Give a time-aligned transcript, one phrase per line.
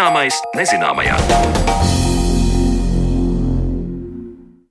[0.00, 1.89] Zināmais nezināmajā.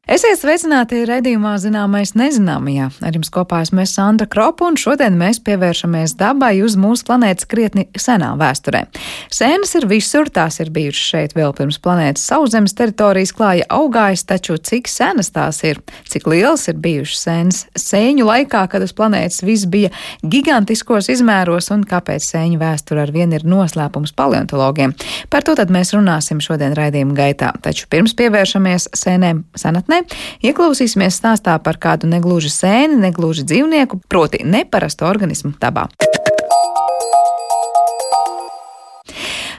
[0.10, 2.88] Esiet sveicināti redzījumā zināmais nezināmajā.
[3.05, 7.84] Ar jums kopā esmu Sandra Kropa, un šodien mēs pievēršamies dabai uz mūsu planētas krietni
[7.94, 8.88] senā vēsturē.
[9.30, 14.58] Sēnes ir visur, tās ir bijušas šeit vēl pirms planētas sauszemes teritorijas klāja augājas, taču
[14.58, 19.70] cik senas tās ir, cik lielas ir bijušas sēnes sēņu laikā, kad uz planētas viss
[19.70, 19.94] bija
[20.26, 24.98] gigantiskos izmēros, un kāpēc sēņu vēsture ar vienu ir noslēpums paleontologiem.
[25.30, 29.98] Par to tad mēs runāsim šodien raidījuma gaitā, taču pirms pievēršamies sēnēm senatnē
[30.45, 35.89] ieklausīsimies stāstā par kādu negluži sēni, negluži dzīvnieku, proti neparastu organismu dabā.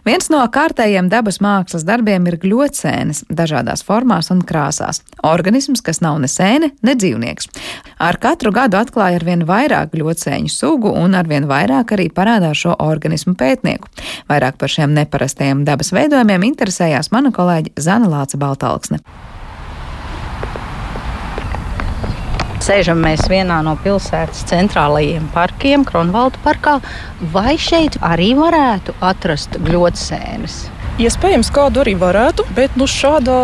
[0.01, 5.03] Viens no kārtējiem dabas mākslas darbiem ir gļocēnis dažādās formās un krāsās.
[5.27, 7.51] Organisms, kas nav ne sēne, ne dzīvnieks.
[8.01, 13.37] Ar katru gadu atklāja arvien vairāk gļocēņu sugu un arvien vairāk arī parādās šo organismu
[13.41, 13.93] pētnieku.
[14.31, 19.05] Vairāk par šiem neparastajiem dabas veidojumiem interesējās mana kolēģe Zana Lāca Baltalksne.
[22.61, 26.75] Sēžam mēs vienā no pilsētas centrālajiem parkiem, Kronvalda parkā.
[27.33, 30.59] Vai šeit arī varētu atrast gļotsēnes?
[31.01, 33.39] Iespējams, kādu arī varētu, bet nu šādā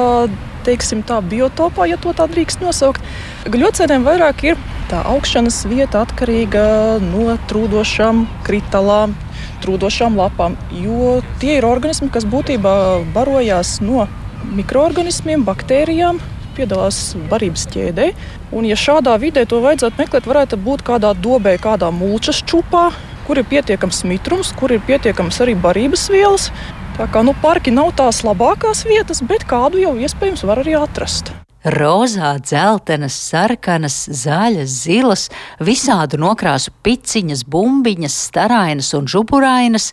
[0.66, 3.00] teiksim, tā, biotopā, ja tā drīkst nosaukt,
[3.48, 6.66] gļocēniem vairāk ir tā augšanas vieta atkarīga
[7.00, 9.16] no trūdošām kritālām,
[9.64, 10.60] trūdošām lapām.
[10.76, 12.76] Jo tie ir organismi, kas būtībā
[13.16, 14.10] barojās no
[14.52, 16.20] mikroorganismiem, baktērijām,
[16.56, 18.10] piedalās barības ķēdē.
[18.56, 22.88] Un, ja šādā vidē to vajadzētu meklēt, varētu būt kādā dobē, kādā mulčas čūpā,
[23.26, 26.50] kur ir pietiekams mitrums, kur ir pietiekams arī barības vielas.
[26.96, 31.34] Tā kā nu, parki nav tās labākās vietas, bet kādu jau iespējams var arī atrast
[31.66, 35.26] rozā, dzeltenas, sarkanas, zaļas, zilas,
[35.58, 39.90] visādu nokrāsu piciņas, bumbiņas, starainas un žuburainas,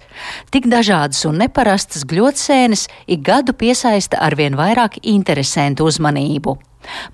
[0.53, 6.59] tik dažādas un neparastas gļotsēnes ik gadu piesaista arvien vairāk interesantu uzmanību.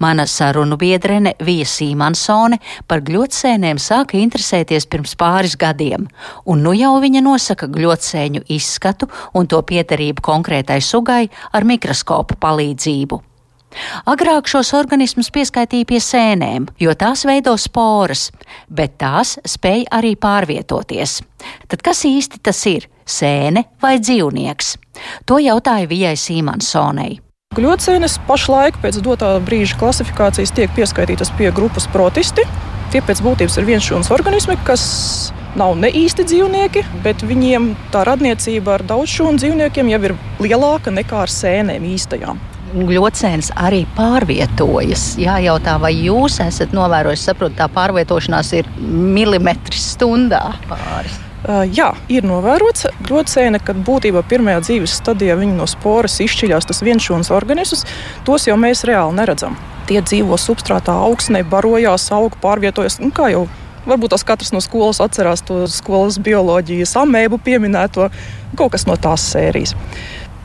[0.02, 2.58] Mana sarunu biedrene Vija Sīmansone
[2.90, 6.08] par gļotsēnēm sāka interesēties pirms pāris gadiem,
[6.50, 13.29] un nu jau viņa nosaka gļotsēņu izskatu un to piedarību konkrētai sugai ar mikroskopu palīdzību.
[14.10, 18.30] Agrāk šos organismus pieskaitīja pie sēnēm, jo tās veido sporas,
[18.66, 21.20] bet tās spēj arī pārvietoties.
[21.70, 24.78] Tad kas īsti tas ir- sēne vai dzīvnieks?
[25.26, 27.20] To jautāja Vijai Sīmansonei.
[27.56, 32.46] Gļocēnes pašlaik pēc dotā brīža klasifikācijas tiek pieskaitītas pie grupas protisti.
[32.92, 38.78] Tie pēc būtības ir vienšūnas organismi, kas nav ne īsti dzīvnieki, bet viņiem tā radniecība
[38.78, 45.14] ar daudzšūnu dzīvniekiem jau ir lielāka nekā ar sēnēm īstajām gļocēns arī pārvietojas.
[45.22, 51.18] Jājautā, vai jūs esat novērojis, saprotat, tā pārvietošanās ir milimetri stundā pāris.
[51.40, 56.84] Uh, jā, ir novērots gļocēna, kad būtībā pirmajā dzīves stadijā viņi no sporas izšķiļās tas
[56.84, 57.86] vienšūnas organisms.
[58.28, 59.56] Tos jau mēs reāli neredzam.
[59.88, 63.00] Tie dzīvo substrātā augsnē, barojās, aug, pārvietojas.
[63.00, 63.46] Nu, kā jau
[63.88, 68.10] varbūt tas katrs no skolas atcerās to skolas bioloģijas amēbu pieminēto,
[68.60, 69.76] kaut kas no tās sērijas.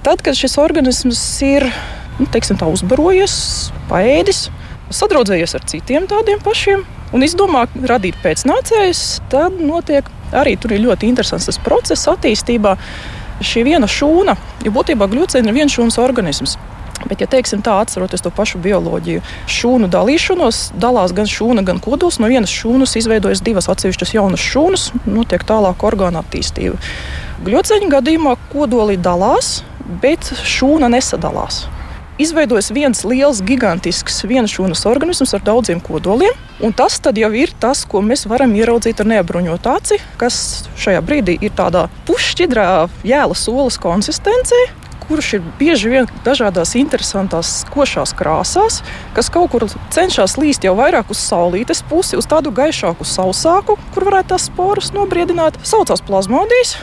[0.06, 1.66] Tad, kad šis organisms ir
[2.20, 3.36] nu, teiksim, tā, uzbarojies,
[3.90, 4.48] paēdis,
[4.94, 11.08] sadraudzējies ar citiem tādiem pašiem un izdomā radīt pēcnācējus, tad notiek arī tur ir ļoti
[11.10, 12.76] interesants tas process attīstībā.
[13.44, 16.54] Šī viena šūna, jo būtībā glucēna ir viens šūnas organisms.
[17.04, 19.20] Bet, ja teiksim tā, atceroties to pašu bioloģiju,
[19.50, 22.20] šūnu dalīšanos, dalās gan šūna, gan kodols.
[22.22, 26.78] No vienas šūnas izveidojas divas atsevišķas jaunas šūnas, notiek tālāk orgāna attīstība.
[27.44, 29.58] Glucēņa gadījumā kodoli dalās,
[30.00, 31.64] bet šūna nesadalās
[32.18, 36.34] izveidojas viens liels, gigantisks vienšūnas organisms ar daudziem kodoliem.
[36.76, 41.52] Tas jau ir tas, ko mēs varam ieraudzīt ar neapbruņotu aci, kas šajā brīdī ir
[41.56, 44.62] tādā pušķidrā jēla solis konsistencē.
[45.04, 48.78] Kurš ir bieži vien dažādās interesantās, košās krāsās,
[49.12, 54.08] kas kaut kur cenšas līst jau vairāk uz saulītes pusi, uz tādu gaišāku, sausāku, kur
[54.08, 55.60] varētu tās sporas nobriedināt.
[55.60, 56.78] Saucās plazmodijas,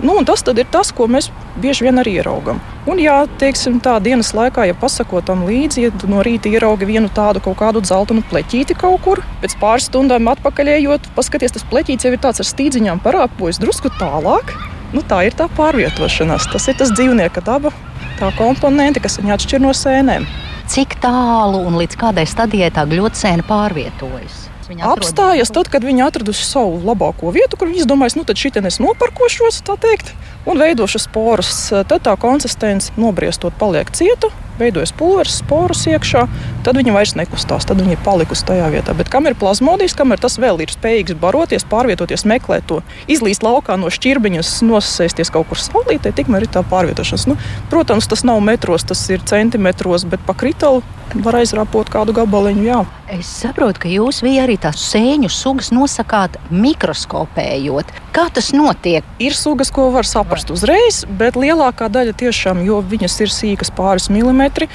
[0.00, 1.28] Nu, tas ir tas, ko mēs
[1.60, 2.60] bieži vien arī ieraugām.
[2.88, 7.10] Un, ja teiksim, tā dienas laikā, ja pasakot tam līdzi, ja no rīta ieraugi vienu
[7.12, 12.14] tādu kaut kādu zeltainu pleķīti kaut kur, pēc pāris stundām atpakaļējot, paskaties, tas pleķītis jau
[12.14, 14.54] ir tāds ar stīdziņām parāpojas drusku tālāk.
[14.92, 16.50] Nu, tā ir tā pārvietošanās.
[16.52, 17.72] Tas ir tas dzīvnieka daba,
[18.20, 20.28] tā komponente, kas viņu atšķir no sēnēm.
[20.72, 24.51] Cik tālu un līdz kādai stadijai tā gļotsēna pārvietojas?
[24.80, 28.80] Apstājas tad, kad viņi atraduši savu labāko vietu, kur viņi izdomājas, nu tad šitien es
[28.82, 30.14] noparkošos, tā teikt,
[30.46, 31.52] un veidošu sporus.
[31.70, 34.30] Tad tā konsistence nobriestot paliek cieta,
[34.60, 36.26] veidojas pulveris, sporus iekšā,
[36.66, 38.94] tad viņa vairs nekustās, tad viņa ir palikusi tajā vietā.
[38.96, 43.78] Bet kam ir plazmodijs, kamēr tas vēl ir spējīgs baroties, pārvietoties, meklēt to, izlīst laukā
[43.80, 47.28] no šķirbiņas, nosēsties kaut kur saulītē, tikmēr ir tā pārvietošanās.
[47.30, 47.38] Nu,
[47.72, 50.82] protams, tas nav metros, tas ir centimetros, bet pa kritalu
[51.24, 52.64] var aizrāpot kādu gabaliņu.
[52.64, 52.82] Jā.
[53.12, 57.90] Es saprotu, ka jūs arī tās sēņu sugas nosakāt mikroskopējot.
[58.16, 59.04] Kā tas notiek?
[59.20, 64.08] Ir sugas, ko var saprast uzreiz, bet lielākā daļa tiešām, jo viņas ir sīkas pāris
[64.12, 64.68] milimetri,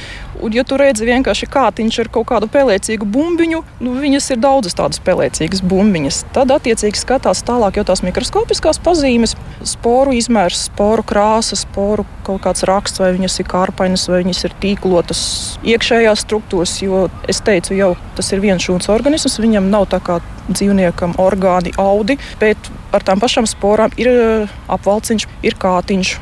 [0.44, 4.78] Un, ja tu redzi vienkārši kātiņš ar kaut kādu pelēcīgu bumbiņu, nu, viņas ir daudzas
[4.78, 6.20] tādas pelēcīgas bumbiņas.
[6.36, 9.34] Tad, attiecīgi, skatās tālāk jau tās mikroskopiskās pazīmes,
[9.66, 14.56] sporu izmērs, sporu krāsa, sporu kaut kāds raksts, vai viņas ir kārpainas, vai viņas ir
[14.62, 15.24] tīklotas
[15.66, 16.78] iekšējās struktūras.
[16.86, 20.20] Jo es teicu, jau tas ir viens šūns organisms, viņam nav tā kā
[20.52, 26.18] dzīvniekam orgāni, audi, bet ar tām pašām sporām ir eh, apvalciņš, ir kātiņš,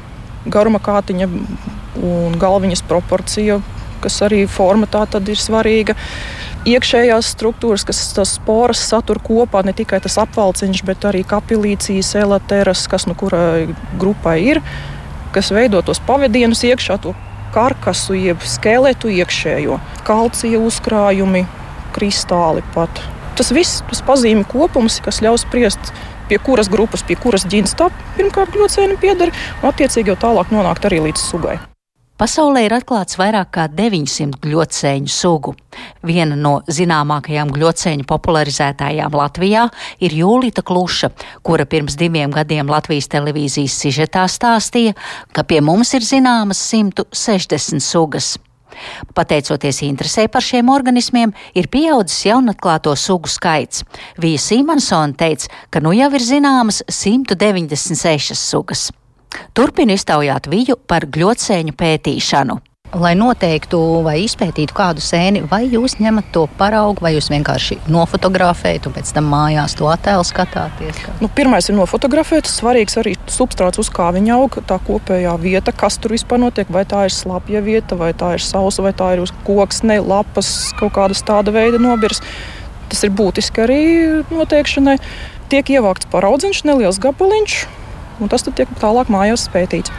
[0.51, 1.29] garuma kātiņa
[2.05, 3.59] un galviņas proporcija
[4.05, 5.97] kas arī forma tā tad ir svarīga.
[6.65, 12.87] Iekšējās struktūras, kas tas sporas satur kopā, ne tikai tas apvalciņš, bet arī kapilīcijas, elateras,
[12.89, 13.67] kas nu kurai
[14.01, 14.61] grupai ir,
[15.35, 17.13] kas veido tos pavadienus iekšā, to
[17.55, 21.45] karkasu, jeb skeletu iekšējo, kalcija uzkrājumi,
[21.95, 23.03] kristāli pat.
[23.35, 25.93] Tas viss tas pazīmi kopums, kas ļaus spriest
[26.29, 30.89] pie kuras grupas, pie kuras ģimenes tā pirmkārt gļocēni pieder, un attiecīgi jau tālāk nonākt
[30.89, 31.59] arī līdz sugai.
[32.15, 35.51] Pasaulē ir atklāts vairāk kā 900 gļocēņu sugu.
[36.07, 39.65] Viena no zināmākajām gļocēņu popularizētājām Latvijā
[39.99, 41.11] ir Jūlita Kluša,
[41.43, 44.95] kura pirms diviem gadiem Latvijas televīzijas sižetā stāstīja,
[45.35, 48.37] ka pie mums ir zināmas 160 sugas.
[49.11, 53.83] Pateicoties interesē par šiem organismiem, ir pieaudzis jaunatklāto sugu skaits.
[54.23, 58.93] Vija Sīmansona teica, ka nu jau ir zināmas 196 sugas.
[59.55, 62.61] Turpinu iztaujāt viju par gļotsēņu pētīšanu.
[62.95, 68.87] Lai noteiktu vai izpētītu kādu sēni, vai jūs ņemat to paraugu, vai jūs vienkārši nofotografējat
[68.87, 71.01] un pēc tam mājās to attēlu skatāties?
[71.03, 71.15] Kā?
[71.19, 72.47] Nu, pirmais ir nofotografēt.
[72.47, 76.71] Svarīgs arī substrāts, uz kā viņa aug, tā kopējā vieta, kas tur vispār notiek.
[76.71, 80.51] Vai tā ir slapja vieta, vai tā ir sausa, vai tā ir uz koksne, lapas,
[80.79, 82.21] kaut kādas tāda veida nobirs.
[82.93, 83.81] Tas ir būtiski arī
[84.29, 84.99] noteikšanai.
[85.51, 87.65] Tiek ievākts paraudziņš, neliels gabaliņš
[88.19, 89.93] un tas tiek tālāk mājās pētīts.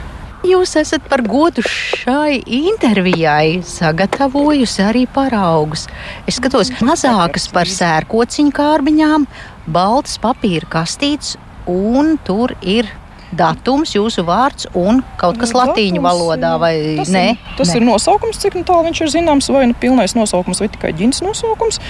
[0.46, 5.86] Jūs esat par godu šai intervijai sagatavojusi arī paraugus.
[6.28, 9.26] Es skatos mazākas par sērkociņu kārbiņām,
[9.66, 11.34] baltas papīra kastītes,
[11.66, 12.92] un tur ir
[13.36, 17.24] datums, jūsu vārds un kaut kas latīņu valodā, vai tas ne?
[17.34, 17.80] Ir, tas ne.
[17.80, 21.24] ir nosaukums, cik nu tālu viņš ir zināms, vai nu pilnais nosaukums, vai tikai ģiņas
[21.26, 21.80] nosaukums.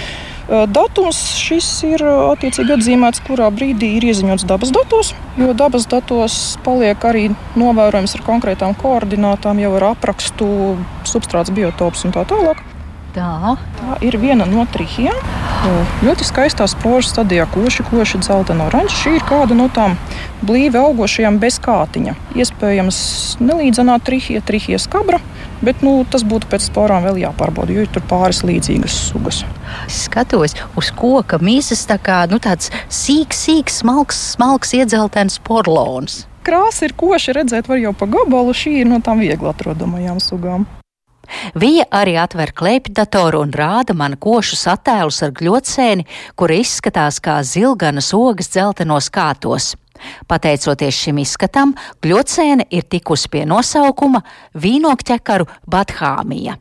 [0.47, 7.03] Datums šis ir attiecīgi atzīmēts, kurā brīdī ir ieziņots dabas datos, jo dabas datos paliek
[7.09, 7.25] arī
[7.59, 10.47] novērojams ar konkrētām koordinātām, jau ar aprakstu,
[11.03, 12.63] substrāts, biotops un tā tālāk.
[13.17, 13.55] Tā.
[13.79, 15.15] tā ir viena no trījiem.
[16.05, 18.93] Ļoti skaistā spožu stadijā, koši, koši, dzeltena oranža.
[18.93, 19.95] Šī ir kāda no tām
[20.45, 22.13] blīvi augošajām bez kātiņa.
[22.37, 22.99] Iespējams,
[23.41, 25.19] nelīdzenā trījie, trījie skabra,
[25.65, 29.43] bet nu, tas būtu pēc sporām vēl jāpārbauda, jo tur pāris līdzīgas sugas.
[29.91, 36.25] Skatos uz koka mīsas, tā kā nu, tāds sīks, sīks, smalks, smalks iedzeltens porlons.
[36.47, 38.55] Krāsa ir koša, redzēt, var jau pa gabalu.
[38.55, 40.63] Šī ir no tām viegli atrodamajām sugām.
[41.57, 48.13] Vija arī atver klēpjdatoru un rāda man košus attēlus ar gļotsēni, kura izskatās kā zilganas
[48.17, 49.75] ogas dzeltenos kātos.
[50.29, 51.73] Pateicoties šim izskatam,
[52.05, 54.21] gļotsēne ir tikusi pie nosaukuma
[54.57, 56.57] vīnokķekaru Bathāmija.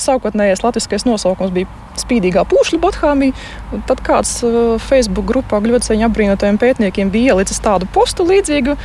[0.00, 1.68] Sākotnējais latviskais nosaukums bija
[2.00, 3.36] spīdīgā pūšļa Bathāmija.
[3.88, 8.76] Tad kāds uh, Facebook grupā gļotsēņa apbrīnotajiem pētniekiem bija ielicis tādu postu līdzīgu,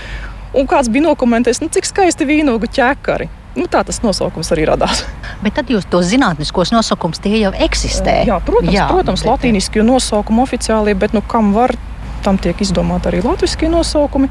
[0.60, 3.30] un kāds bija nokomentējis, nu, cik skaisti vīnogu ķekari.
[3.58, 5.02] Nu, tā tas nosaukums arī radās.
[5.42, 8.20] Bet tad jūs to zinātniskos nosaukumus tie jau eksistē.
[8.30, 9.32] Jā, protams, Jā, protams bet...
[9.32, 11.74] latīniski nosaukumi oficiāli, bet nu, kam var,
[12.26, 14.30] tam tiek izdomāti arī latviešu nosaukumi.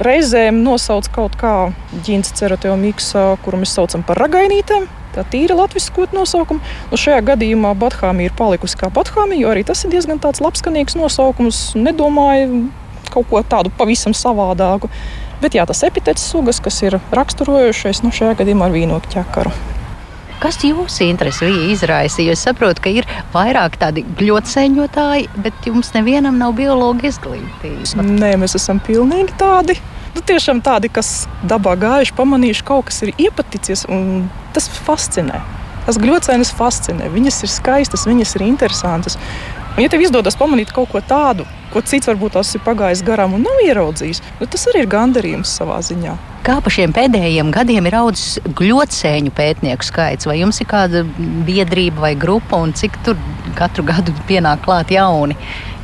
[0.00, 1.52] Reizēm nosauc kaut kā
[2.06, 4.88] ģīns ceroteomiksa, kuru mēs saucam par ragainītēm.
[5.14, 6.62] Tā ir latviešu nosaukuma.
[6.90, 11.72] Nu, šajā gadījumā Bathāmija ir palikusi kā Bathāmija, jo arī tas ir diezgan labskanīgs nosaukums.
[11.78, 12.68] Nedomāju
[13.10, 14.90] kaut ko tādu pavisam savādāku.
[15.40, 19.52] Bet jā, tas epitets sugas, kas ir raksturojušais nu, šajā gadījumā ar vīnogu ķekaru.
[20.40, 22.32] Kas jūs interesi izraisīja?
[22.32, 28.04] Es saprotu, ka ir vairāk tādi gļotsēņotāji, bet jums nevienam nav biologa izglītība.
[28.06, 29.76] Nē, mēs esam pilnīgi tādi.
[30.14, 35.42] Nu, tiešām tādi, kas dabā gājuši, pamanījuši, kaut kas ir iepaticies, un tas fascinē.
[35.84, 37.08] Tas gļocēnis fascinē.
[37.12, 39.16] Viņas ir skaistas, viņas ir interesantas.
[39.76, 43.36] Un, ja tev izdodas pamanīt kaut ko tādu, ko cits varbūt tas ir pagājis garām
[43.36, 46.16] un nav ieraudzījis, nu, tas arī ir gandarījums savā ziņā.
[46.46, 50.26] kā pa šiem pēdējiem gadiem ir audzis gļotsēņu pētnieku skaits?
[50.26, 51.04] Vai jums ir kāda
[51.46, 53.18] biedrība vai grupa, un cik tur
[53.58, 55.36] katru gadu pienāk klāt jauni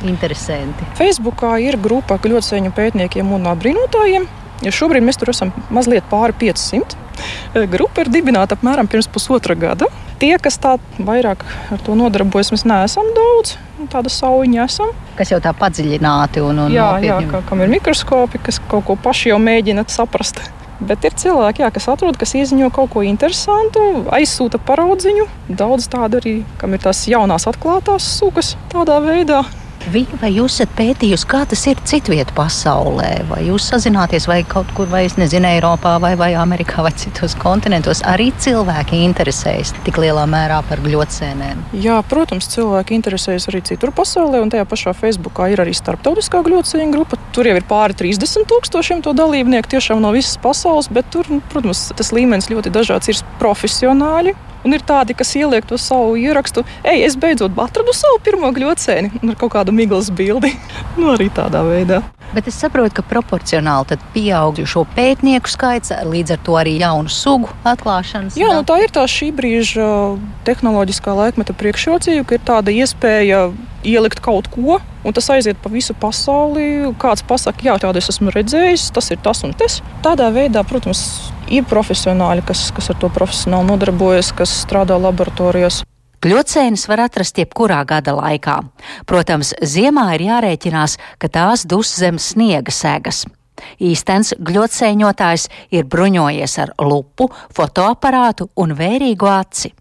[0.03, 0.87] interesanti?
[0.97, 4.27] Facebookā ir grupa gļotsēņu pētniekiem un apbrīnotājiem.
[4.65, 6.97] Ja šobrīd mēs tur esam mazliet pāri 500.
[7.71, 9.87] Grupa ir dibināta apmēram pirms pusotra gada.
[10.17, 11.43] Tie, kas tā vairāk
[11.73, 13.57] ar to nodarbojas, mēs neesam daudz.
[13.93, 14.89] Tāda sauņa esam.
[15.19, 18.95] Kas jau tā padziļināti un, un jā, jā, kā, kam ir mikroskopi, kas kaut ko
[18.97, 20.41] paši jau mēģina saprast.
[20.77, 23.83] Bet ir cilvēki, jā, kas atrod, kas izziņo kaut ko interesantu,
[24.13, 25.25] aizsūta paraudziņu.
[25.49, 29.43] Daudz tādu arī, kam ir tās jaunās atklātās sugas tādā veidā.
[29.87, 33.11] Vai jūs esat pētījusi, kā tas ir citvietā pasaulē?
[33.29, 37.37] Vai jūs sazināties vai kaut kur, vai es nezinu, Eiropā, vai, vai Amerikā, vai citos
[37.39, 38.01] kontinentos?
[38.07, 41.63] Arī cilvēki interesējas tik lielā mērā par gļotsēnēm.
[41.85, 46.91] Jā, protams, cilvēki interesējas arī citur pasaulē, un tajā pašā Facebookā ir arī starptautiskā gļotsēņu
[46.97, 47.21] grupa.
[47.35, 51.87] Tur jau ir pāri 30 tūkstošiem to dalībnieku tiešām no visas pasaules, bet tur, protams,
[51.95, 53.13] tas līmenis ļoti dažāds.
[53.13, 54.35] Ir profesionāļi,
[54.67, 59.23] Un ir tādi, kas ieliek to savu ierakstu, ej, es beidzot atradu savu pirmo gļocēni
[59.23, 60.51] ar kaut kādu miglas bildi.
[60.99, 62.01] nu, arī tādā veidā.
[62.33, 67.47] Bet es saprotu, ka proporcionāli pieaug šo pētnieku skaits, līdz ar to arī jaunu sugu
[67.63, 68.35] atklāšanas.
[68.35, 69.87] Jā, nu, tā ir tā šī brīža
[70.49, 73.45] tehnoloģiskā laikmeta priekšrocība, ka ir tāda iespēja
[73.87, 76.93] ielikt kaut ko, un tas aiziet pa visu pasauli.
[77.01, 79.79] Kāds pasakā, jā, tādu es esmu redzējis, tas ir tas un tas.
[80.05, 81.03] Tādā veidā, protams,
[81.47, 85.83] ir profesionāļi, kas, kas ar to profesionāli nodarbojas, kas strādā laboratorijās.
[86.25, 88.57] Kļūcēnas var atrast jebkurā gada laikā.
[89.07, 93.23] Protams, ziemā ir jārēķinās, ka tās dus zem sniega segas.
[93.81, 99.73] Īstens gļocēņotājs ir bruņojies ar lupu, fotoaparātu un vērīgu aci.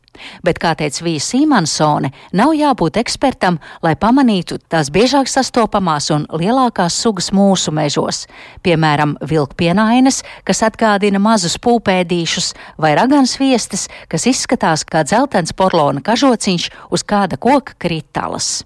[0.47, 6.99] Bet, kā teica Vija Sīmansone, nav jābūt ekspertam, lai pamanītu tās biežāk sastopamās un lielākās
[7.03, 8.25] sugas mūsu mežos.
[8.67, 16.71] Piemēram, vilkpienainas, kas atgādina mazus pūpēdīšus, vai ragans viestas, kas izskatās kā dzeltens porlona kažociņš
[16.91, 18.65] uz kāda koka kritalas.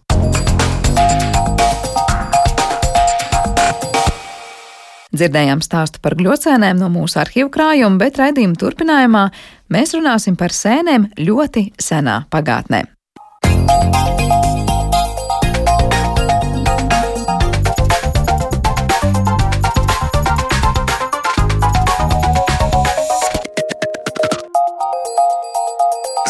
[5.10, 9.24] Dzirdējām stāstu par gļocēnēm no mūsu arhīvu krājuma, bet raidījuma turpinājumā
[9.70, 12.84] mēs runāsim par sēnēm ļoti senā pagātnē.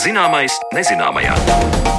[0.00, 1.89] Zināmais nezināmajā.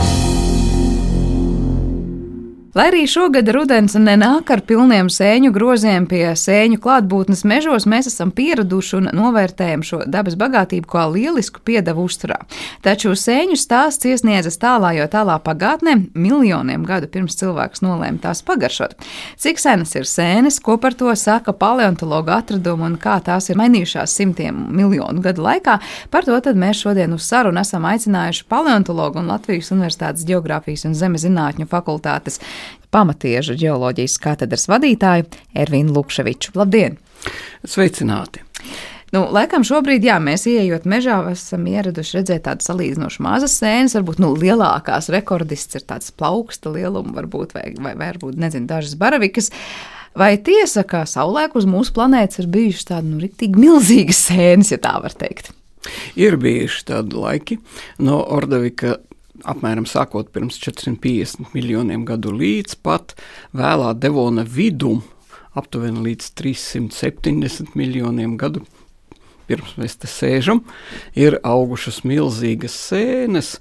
[2.72, 8.30] Lai arī šogad rudens nenāk ar pilniem sēņu groziem pie sēņu klātbūtnes mežos, mēs esam
[8.32, 12.38] pieraduši un novērtējam šo dabas bagātību kā lielisku piedevu uzturā.
[12.80, 18.96] Taču sēņu stāsts iesniedzas tālā jau tālā pagātnē, miljoniem gadu pirms cilvēks nolēma tās pagaršot.
[19.36, 24.16] Cik senas ir sēnes, ko par to saka paleontologa atradumi un kā tās ir mainījušās
[24.16, 25.76] simtiem miljonu gadu laikā,
[26.08, 31.28] par to mēs šodien uz sarunu esam aicinājuši paleontologu un Latvijas Universitātes Geogrāfijas un Zemes
[31.28, 32.40] zinātņu fakultātes
[32.92, 35.28] pamatiežu ģeoloģijas katedras vadītāju
[35.64, 36.56] Ervīnu Lukševiču.
[36.60, 36.98] Labdien!
[37.68, 38.44] Sveicināti!
[39.12, 43.96] Nu, laikam šobrīd, jā, mēs ieejot mežā, esam ieraduši redzēt tādas salīdzinoši mazas sēnes.
[43.98, 49.52] Varbūt nu, lielākās rekordists ir tāds plauksta lieluma, varbūt, vai, vai varbūt, nezinu, dažas baravikas.
[50.16, 54.80] Vai tiesa, ka saulēk uz mūsu planētas ir bijušas tādas nu, rīktīgi milzīgas sēnes, ja
[54.80, 55.52] tā var teikt?
[56.16, 57.60] Ir bijuši tādi laiki
[58.04, 58.96] no Ordovika
[59.48, 63.16] apmēram sākot pirms 450 miljoniem gadu līdz pat
[63.58, 65.02] vēlā Devona vidum,
[65.58, 68.64] aptuveni līdz 370 miljoniem gadu.
[69.50, 70.64] Pirms mēs te sēžam,
[71.18, 73.58] ir augušas milzīgas sēnes,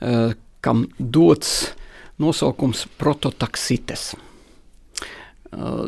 [0.00, 1.72] eh, kam dots
[2.20, 4.14] nosaukums prototaksites.
[5.52, 5.86] Eh,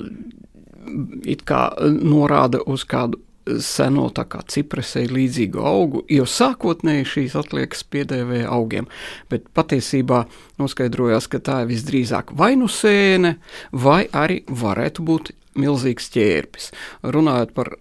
[1.25, 3.21] it kā norāda uz kādu
[3.61, 4.09] seno
[4.49, 8.89] cipresei līdzīgu augu, jo sākotnēji šīs atliekas piedēvēja augiem,
[9.31, 10.25] bet patiesībā
[10.61, 13.37] noskaidrojās, ka tā ir visdrīzāk vai nu sēne,
[13.73, 16.71] vai arī varētu būt milzīgs ķērpis.
[17.05, 17.75] Runājot par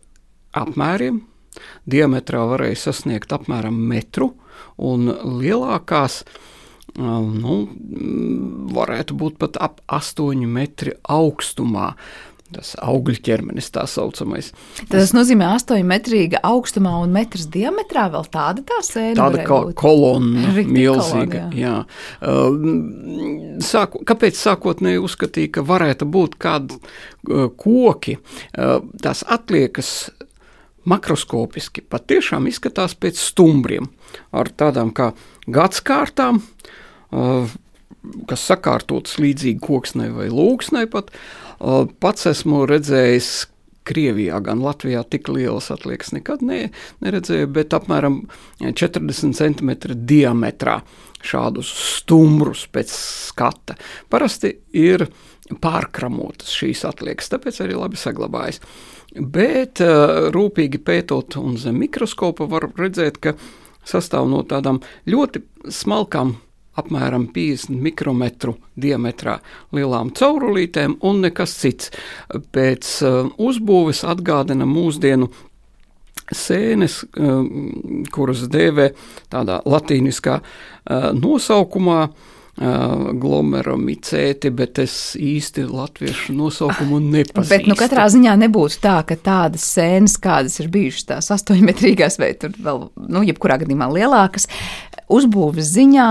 [0.54, 1.24] apmēriem,
[1.90, 4.34] diametrā varēja sasniegt apmēram metru,
[4.78, 6.24] un lielākās
[6.98, 7.56] nu,
[8.74, 11.94] varētu būt pat ap 8 metri augstumā
[12.56, 14.52] tas augļu ķermenis, tā saucamais.
[14.92, 19.18] Tas nozīmē astoņmetrīga augstumā un metrs diametrā vēl tāda tā sēne.
[19.20, 21.48] Tāda kā kolonna, milzīga.
[21.48, 21.74] Kolona, jā.
[21.74, 21.76] Jā.
[22.22, 30.12] Uh, sāku, kāpēc sākotnēji uzskatīja, ka varētu būt kādi uh, koki, uh, tās atliekas
[30.90, 33.88] makroskopiski patiešām izskatās pēc stumbriem
[34.36, 35.14] ar tādām kā
[35.48, 36.42] gadskārtām,
[38.30, 41.12] kas sakārtotas līdzīgi koksnei vai lūksnei pat,
[42.04, 43.32] Pats esmu redzējis
[43.88, 46.70] Krievijā, gan Latvijā tik lielas atliekas nekad ne,
[47.04, 48.22] neredzēju, bet apmēram
[48.64, 49.74] 40 cm
[50.08, 50.78] diametrā
[51.24, 53.76] šādus stumbrus pēc skata.
[54.12, 55.06] Parasti ir
[55.64, 58.62] pārkramotas šīs atliekas, tāpēc arī labi saglabājas.
[59.14, 59.84] Bet
[60.36, 63.36] rūpīgi pētot un zem mikroskopa var redzēt, ka
[63.88, 64.80] sastāv no tādām
[65.12, 66.38] ļoti smalkām
[66.80, 69.38] apmēram 50 mikrometru diametrā
[69.76, 71.92] lielām caurulītēm un nekas cits.
[72.56, 75.30] Pēc uh, uzbūves atgādina mūsdienu
[76.34, 77.42] sēnes, uh,
[78.14, 78.92] kuras dēvē
[79.34, 82.00] tādā latīniskā uh, nosaukumā.
[82.10, 87.50] Uh, glomeromicēti, bet es īsti latviešu nosaukumu nepazīstu.
[87.50, 92.30] Bet nu, katrā ziņā nebūtu tā, ka tādas sēnes, kādas ir bijušas tās astoņmetrīgās vai
[92.38, 94.46] tur vēl, nu, jebkurā gadījumā lielākas,
[95.12, 96.10] uzbūves ziņā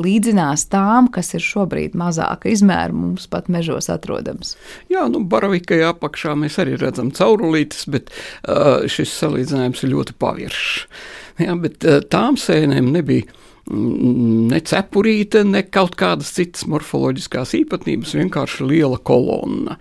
[0.00, 4.54] līdzinās tām, kas ir šobrīd mazāka izmēra, mums pat mežos atrodams.
[4.92, 10.86] Jā, nu, baravikai apakšā mēs arī redzam caurulītes, bet uh, šis salīdzinājums ir ļoti paviršs.
[11.44, 13.26] Jā, bet uh, tām sēnēm nebija
[13.70, 19.78] mm, ne cepurīte, ne kaut kādas citas morfoloģiskās īpatnības, vienkārši liela kolonna.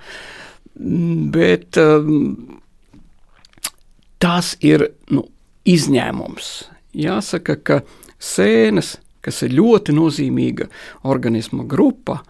[0.78, 2.60] Bet um,
[4.22, 5.26] tas ir nu,
[5.68, 6.52] izņēmums.
[6.98, 7.82] Jāsaka, ka
[8.20, 10.70] sēnes, kas ir ļoti nozīmīga
[11.08, 12.22] organisma grupa,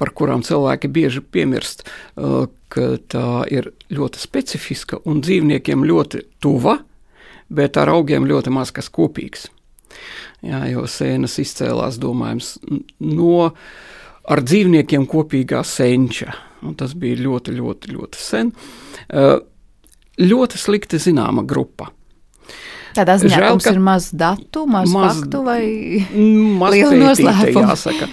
[0.00, 6.78] par kurām cilvēki bieži piemirst, uh, ka tā ir ļoti specifiska un dzīvniekiem ļoti tuva,
[7.52, 9.46] bet ar augiem ļoti maz kas kopīgs.
[10.42, 12.56] Jā, jo sēnes izcēlās, domājams,
[13.04, 13.52] no
[14.22, 16.32] ar dzīvniekiem kopīgā senča.
[16.62, 18.52] Un tas bija ļoti, ļoti, ļoti sen.
[19.10, 19.36] Uh,
[20.22, 21.90] ļoti slikti zināma grupa.
[22.96, 25.62] Tādā ziņā Žēl, mums ir maz datu, maz, maz faktu vai
[26.60, 27.66] maz liela noslēpuma.
[27.72, 28.08] Jāsaka.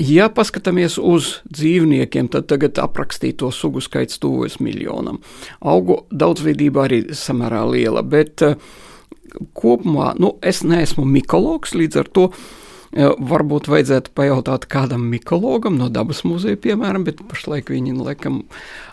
[0.00, 5.18] Ja paskatāmies uz dzīvniekiem, tad tagad aprakstīto sugu skaits tuvojas miljonam.
[5.60, 8.44] Augu daudzveidība arī samērā liela, bet
[9.58, 12.48] kopumā nu, es neesmu mikologs, līdz ar to uh,
[12.90, 18.40] Varbūt vajadzētu pajautāt kādam mikologam no dabas muzeja, piemēram, bet pašlaik viņi laikam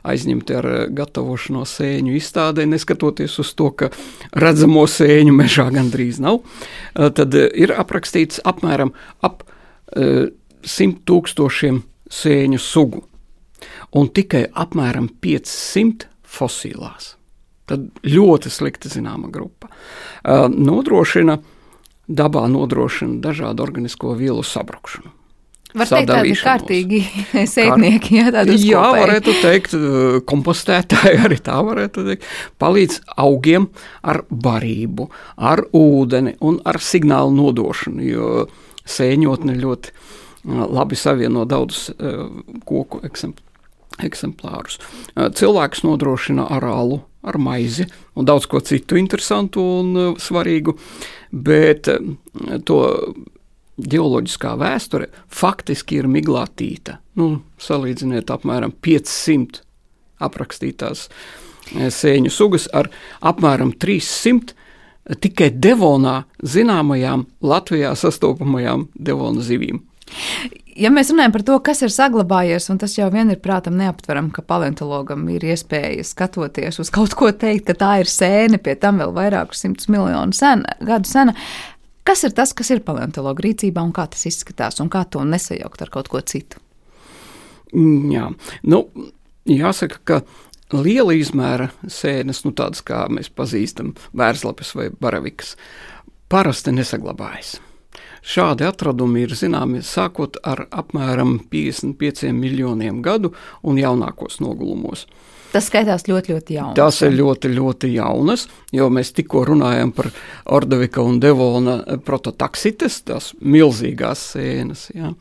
[0.05, 3.89] aizņemti ar gatavošanu sēņu izstādē, neskatoties uz to, ka
[4.37, 6.43] redzamo sēņu mežā gandrīz nav.
[6.93, 8.93] Tad ir aprakstīts apmēram
[9.25, 9.41] ap
[10.61, 11.81] simt tūkstošiem
[12.13, 13.01] sēņu sugu
[13.97, 17.15] un tikai apmēram 500 fosilās.
[17.67, 19.71] Tad ļoti slikti zināma grupa.
[20.53, 21.53] Nodrošina uh,
[22.07, 25.13] dabā nodrošina dažādu organisko vielu sabrukšanu.
[25.77, 26.99] Var teikt, tādi kārtīgi
[27.55, 28.71] sēknieki, jā, tādi uzkopēji.
[28.71, 29.75] Jā, varētu teikt,
[30.29, 32.29] kompostētāji arī tā varētu teikt,
[32.61, 33.67] palīdz augiem
[34.07, 38.31] ar barību, ar ūdeni un ar signālu nodošanu, jo
[38.87, 39.93] sēņotne ļoti
[40.47, 41.91] labi savieno daudzus
[42.65, 43.01] koku
[44.07, 44.79] eksemplārus.
[45.17, 47.87] Cilvēks nodrošina ar alu, ar maizi
[48.17, 50.77] un daudz ko citu interesantu un uh, svarīgu,
[51.31, 52.81] bet uh, to
[53.77, 56.97] geoloģiskā vēsture faktiski ir miglātīta.
[57.19, 59.61] Nu, salīdziniet apmēram 500
[60.27, 62.89] aprakstītās uh, sēņu sugas ar
[63.21, 64.55] apmēram 300
[65.23, 69.79] tikai Devonā zināmajām Latvijā sastopamajām Devona zivīm.
[70.77, 74.27] Ja mēs runājam par to, kas ir saglabājies, un tas jau vien ir prātam neaptveram,
[74.33, 79.01] ka paleontologam ir iespēja skatoties uz kaut ko teikt, ka tā ir sēne, pie tam
[79.01, 81.33] vēl vairākus simtus miljonu sena, gadu sena.
[82.05, 85.81] Kas ir tas, kas ir paleontologa rīcībā, un kā tas izskatās, un kā to nesajaukt
[85.81, 86.61] ar kaut ko citu?
[87.73, 88.29] Mm, jā,
[88.69, 88.83] nu,
[89.49, 95.55] jāsaka, ka liela izmēra sēnes, nu, tādas kā mēs pazīstam, vērslapes vai baravikas,
[96.29, 97.57] parasti nesaglabājas.
[98.27, 103.31] Šādi atradumi ir zināmi sākot ar apmēram 55 miljoniem gadu
[103.63, 105.05] un jaunākos nogulumos.
[105.53, 106.75] Tas skaitās ļoti, ļoti jaunas.
[106.75, 108.43] Tas ir ļoti, ļoti jaunas,
[108.75, 110.09] jo mēs tikko runājam par
[110.57, 114.89] Ordovika un Devona prototaksites, tās milzīgās sēnes.
[114.91, 115.13] Ja.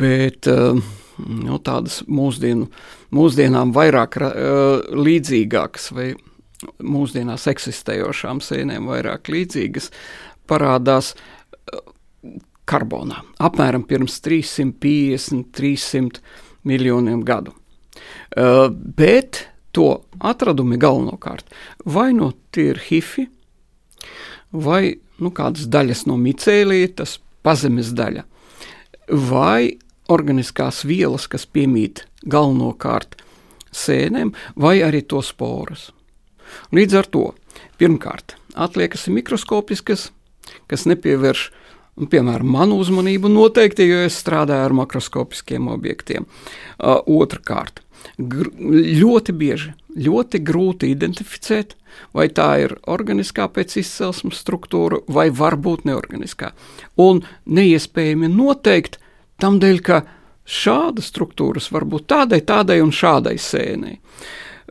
[0.00, 2.70] Bet nu, tādas mūsdienu,
[3.16, 4.16] mūsdienām vairāk
[4.96, 6.14] līdzīgākas vai
[6.80, 9.90] mūsdienās eksistējošām sēnēm vairāk līdzīgas
[10.48, 11.12] parādās
[12.66, 16.22] karbonā, apmēram pirms 350, 300
[16.66, 17.54] miljoniem gadu.
[18.36, 21.48] Uh, bet to atradumi galvenokārt
[21.84, 23.26] vai no tie ir hifi,
[24.52, 28.24] vai nu, kādas daļas no micēlīja, tas pazemes daļa,
[29.30, 29.76] vai
[30.12, 33.18] organiskās vielas, kas piemīt galvenokārt
[33.74, 35.90] sēnēm, vai arī to sporas.
[36.74, 37.24] Līdz ar to,
[37.80, 40.10] pirmkārt, atliekas mikroskopiskas,
[40.70, 41.65] kas nepievērš uh,
[41.96, 46.26] Un, piemēram, manu uzmanību noteikti, jo es strādāju ar makroskopiskiem objektiem.
[46.76, 47.80] Uh, Otrakārt,
[48.20, 51.74] ļoti bieži ļoti grūti identificēt,
[52.16, 56.52] vai tā ir organiskā pēc izcelsmes struktūra, vai varbūt neorganiskā.
[57.00, 59.00] Un neiespējami noteikt
[59.40, 60.02] tam dēļ, ka
[60.46, 63.98] šādas struktūras var būt tādai, tādai un šādai sēnei.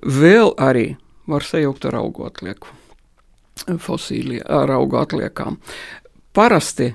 [0.06, 0.92] Vēl arī
[1.30, 2.70] var sajaukt ar augu atlieku,
[3.82, 5.58] fosīlie, ar augu atliekām.
[6.36, 6.92] Parasti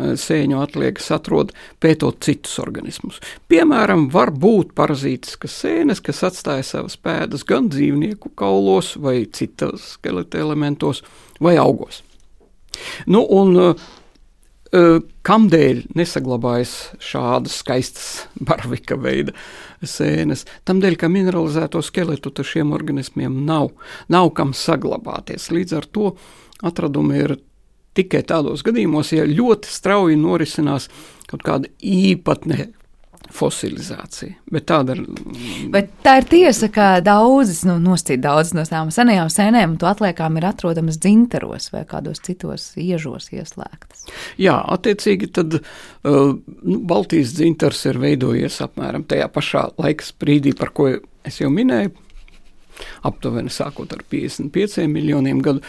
[0.00, 3.20] sēņu atliekas atrod pētot citus organismus.
[3.50, 10.40] Piemēram, var būt parazītiskas sēnes, kas atstāja savas pēdas gan dzīvnieku kaulos, vai citos skeleta
[10.40, 11.04] elementos,
[11.40, 12.02] vai augos.
[13.10, 13.88] Nu, un, uh,
[14.70, 18.04] Kādēļ nesaglabājas šādas skaistas
[18.38, 19.34] barvika veida
[19.82, 20.44] sēnes?
[20.68, 23.72] Tādēļ, ka mineralizēto skeletu šiem organismiem nav,
[24.06, 25.48] nav kam saglabāties.
[25.50, 26.12] Līdz ar to
[26.62, 27.34] atradumi ir
[28.00, 30.90] tikai tādos gadījumos, ja ļoti strauji norisinās
[31.30, 32.70] kaut kāda īpatnē
[33.30, 34.34] fosilizācija.
[34.50, 35.02] Bet tāda ir.
[35.72, 40.38] Bet tā ir tiesa, ka daudzas, nu, noscīt daudzas no tām senajām sēnēm, to atliekām
[40.40, 44.08] ir atrodamas dzintaros vai kādos citos iežos ieslēgtas.
[44.40, 50.74] Jā, attiecīgi tad uh, nu, Baltijas dzintars ir veidojies apmēram tajā pašā laika brīdī, par
[50.74, 50.90] ko
[51.26, 51.94] es jau minēju,
[53.06, 55.62] aptuveni sākot ar 55 miljoniem gadu.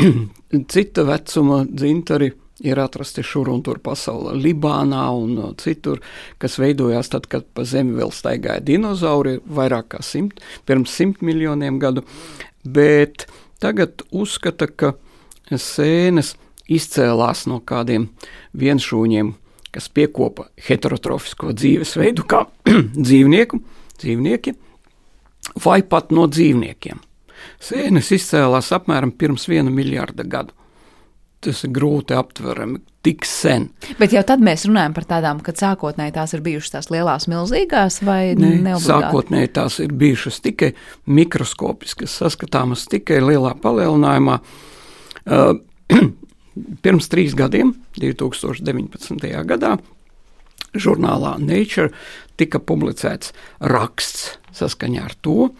[0.72, 6.00] Cita vecuma dzintari ir atrasti šur un tur pasaulē, Libānā un uh, citur,
[6.40, 11.80] kas veidojās tad, kad pa zemi vēl staigāja dinozauri vairāk kā simt, pirms simt miljoniem
[11.80, 12.04] gadu,
[12.64, 13.26] bet
[13.62, 14.94] tagad uzskata, ka
[15.50, 16.34] sēnes
[16.70, 18.10] izcēlās no kādiem
[18.60, 19.34] vienšūņiem,
[19.74, 22.44] kas piekopa heterotrofisko dzīvesveidu kā
[23.06, 23.62] dzīvnieku,
[24.00, 24.56] dzīvnieki,
[25.64, 27.00] vai pat no dzīvniekiem.
[27.62, 30.56] Sēnes izcēlās apmēram pirms viena miljarda gadu.
[31.40, 33.70] Tas ir grūti aptverami, tik sen.
[33.96, 38.02] Bet jau tad mēs runājam par tādām, kad sākotnēji tās ir bijušas tās lielās, milzīgās,
[38.04, 38.74] vai ne?
[38.84, 40.74] Sākotnēji tās ir bijušas tikai
[41.08, 44.36] mikroskopiskas, saskatāmas tikai lielā palielinājumā.
[45.24, 45.54] Uh,
[46.84, 49.24] pirms trīs gadiem, 2019.
[49.48, 49.78] gadā,
[50.76, 51.90] žurnālā Nature
[52.40, 55.50] tika publicēts raksts saskaņā ar to,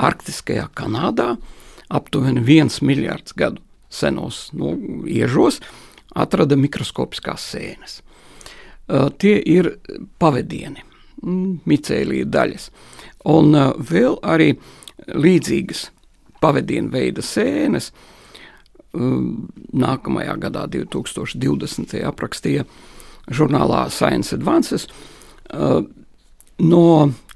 [0.00, 1.34] Arktiskajā Kanādā
[1.90, 3.60] aptuveni viens miljards gadu
[3.90, 4.72] senos nu,
[5.10, 5.58] iežos
[6.16, 8.00] atrada mikroskopiskās sēnes.
[8.90, 9.74] Uh, tie ir
[10.22, 10.82] pavadieni,
[11.22, 12.70] mm, micēlīja daļas.
[13.30, 14.54] Un uh, vēl arī
[15.10, 15.88] līdzīgas
[16.42, 19.20] pavadienu veida sēnes uh,
[19.84, 21.98] nākamajā gadā, 2020.
[22.10, 22.66] aprakstīja
[23.30, 24.88] žurnālā Science Advances
[26.58, 26.84] no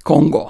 [0.03, 0.43] Kongo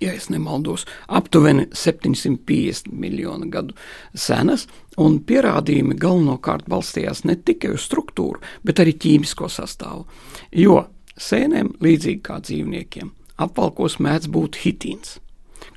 [0.00, 3.74] ja nemaldos, aptuveni 750 miljonu gadu
[4.14, 4.66] senas,
[4.98, 10.06] un pierādījumi galvenokārt balstījās ne tikai uz struktūru, bet arī ķīmisko sastāvu.
[10.52, 10.84] Jo
[11.18, 15.18] sēnēm, līdzīgi kā dzīvniekiem, apvalkos mēdz būt hitīns,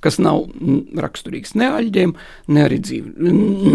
[0.02, 0.48] kas nav
[0.98, 2.16] raksturīgs ne aļģiem,
[2.54, 3.12] ne arī dzīv,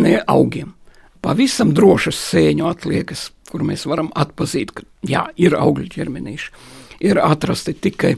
[0.03, 0.75] ne augiem.
[1.23, 6.53] Pavisam drošas sēņu atliekas, kur mēs varam atpazīt, ka jā, ir augļu ķermenīši,
[7.07, 8.15] ir atrasti tikai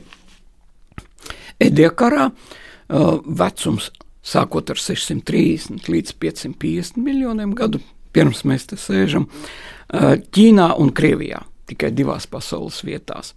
[1.62, 3.90] Ediekarā uh, vecums
[4.28, 7.80] sākot ar 630 līdz 550 miljoniem gadu,
[8.14, 13.34] pirms mēs te sēžam, uh, Ķīnā un Krievijā, tikai divās pasaules vietās.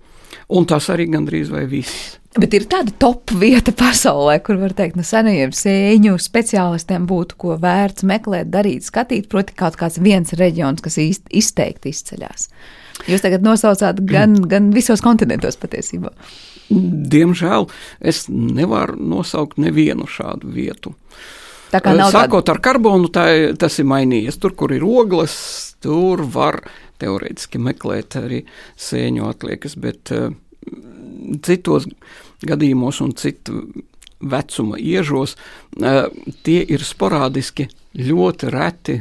[0.52, 2.18] Un tas arī gandrīz vai viss.
[2.40, 7.58] Bet ir tāda top vieta pasaulē, kur var teikt, no senajiem sēņu speciālistiem būtu ko
[7.60, 12.48] vērts meklēt, darīt, skatīt, proti, kaut kāds viens reģions, kas īsti izteikti izceļas.
[13.12, 16.14] Jūs tagad nosaucāt gan, gan visos kontinentos patiesībā.
[16.72, 17.68] Diemžēl
[18.00, 20.96] es nevaru nosaukt nevienu šādu vietu.
[21.72, 22.56] Sākot tāda...
[22.56, 23.26] ar karbonu, tā,
[23.60, 24.40] tas ir mainījies.
[24.42, 25.36] Tur, kur ir ogles,
[25.84, 26.62] tur var
[27.02, 28.44] teorētiski meklēt arī
[28.80, 30.34] sēņu atliekas, bet uh,
[31.46, 31.88] citos
[32.48, 33.64] gadījumos un citu
[34.22, 36.06] vecuma iežos uh,
[36.46, 39.00] tie ir sporādiski ļoti reti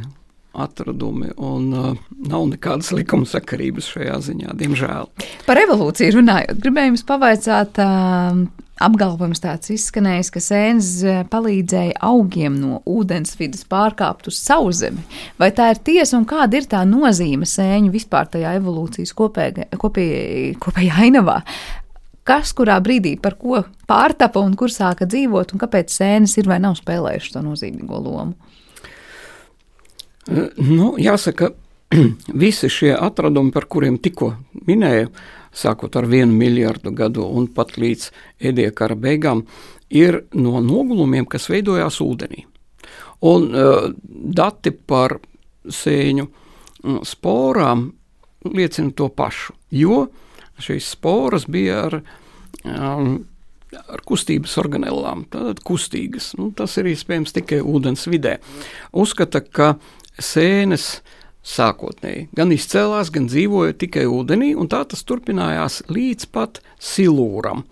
[0.52, 1.90] atradumi, un uh,
[2.30, 5.10] nav nekādas likumsakarības šajā ziņā, diemžēl.
[5.46, 7.80] Par evolūciju runājot, gribēju jums pavaicāt.
[7.82, 8.48] Uh,
[8.80, 15.04] Apgalvojums tāds izskanējis, ka sēnes uh, palīdzēja augiem no ūdensvidas pārkāpt uz sauszemi.
[15.36, 20.22] Vai tā ir tiesa un kāda ir tā nozīme sēņu vispār tajā evolūcijas kopējā, kopējā,
[20.64, 21.42] kopējā ainavā?
[22.24, 23.60] Kas kurā brīdī par ko
[23.90, 28.49] pārtapa un kur sāka dzīvot, un kāpēc sēnes ir vai nav spēlējušas to nozīmīgo lomu?
[30.28, 31.52] Nu, jāsaka,
[32.44, 34.34] visi šie atradumi, par kuriem tikko
[34.66, 35.10] minēju,
[35.56, 38.10] sākot ar vienu miljardu gadu un pat līdz
[38.50, 39.46] Edija kara beigām,
[39.90, 42.44] ir no nogulumiem, kas veidojās ūdenī.
[43.26, 45.18] Un uh, dati par
[45.66, 47.88] sēņu uh, sporām
[48.46, 50.06] liecina to pašu, jo
[50.60, 51.98] šīs sporas bija ar
[52.64, 53.18] um,
[53.70, 56.32] ar kustības organellām, tātad kustīgas.
[56.38, 58.38] Nu, tas ir iespējams tikai ūdens vidē.
[58.96, 59.74] Uzskata, ka
[60.22, 61.00] sēnes
[61.46, 67.64] sākotnēji gan izcēlās, gan dzīvoja tikai ūdenī, un tā tas turpinājās līdz pat silūram.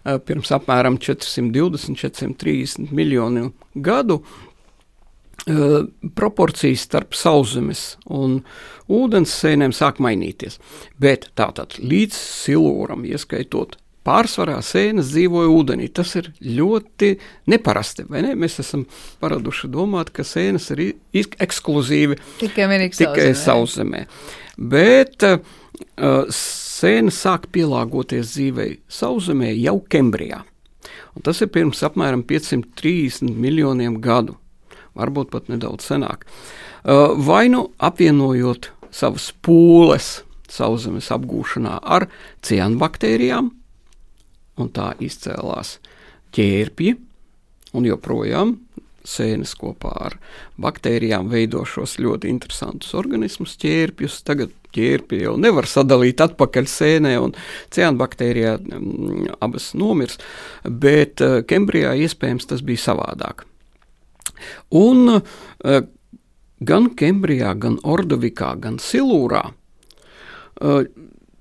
[0.00, 4.22] Pirms apmēram 420-430 miljonu gadu
[6.16, 8.40] proporcijas starp sauszemes un
[8.92, 10.58] ūdens sēnēm sāk mainīties.
[11.00, 15.88] Bet tātad līdz silūram, ieskaitot pārsvarā sēnes dzīvoja ūdenī.
[15.92, 17.12] Tas ir ļoti
[17.52, 18.06] neparasti.
[18.12, 18.34] Ne?
[18.38, 18.86] Mēs esam
[19.22, 20.84] paraduši domāt, ka sēnes ir
[21.14, 24.04] ekskluzīvi tikai, tikai sauszemē.
[24.70, 25.40] Bet uh,
[26.34, 30.44] sēnes sāk pielāgoties dzīvei sauszemē jau Kembrijā.
[31.16, 34.36] Un tas ir pirms apmēram 530 miljoniem gadu,
[34.96, 36.24] varbūt pat nedaudz senāk.
[36.80, 42.08] Uh, vai nu apvienojot savas pūles sauszemes apgūšanā ar
[42.46, 43.50] cianbaktērijām,
[44.62, 45.78] un tā izcēlās
[46.36, 46.96] ķērpji,
[47.76, 48.56] un joprojām
[49.06, 50.16] sēnes kopā ar
[50.60, 54.20] baktērijām veido šos ļoti interesantus organismus, ķērpjus.
[54.26, 57.34] Tagad ķērpi jau nevar sadalīt atpakaļ sēnē, un
[57.74, 60.20] cianbaktērijā mm, abas nomirs,
[60.64, 63.46] bet uh, Kembrijā iespējams tas bija savādāk.
[64.76, 65.80] Un uh,
[66.60, 70.84] gan Kembrijā, gan Ordovikā, gan Silūrā uh,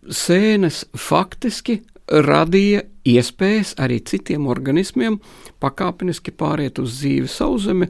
[0.10, 5.19] sēnes faktiski radīja iespējas arī citiem organismiem
[5.61, 7.89] pakāpeniski pāriet uz dzīvi sauszemē,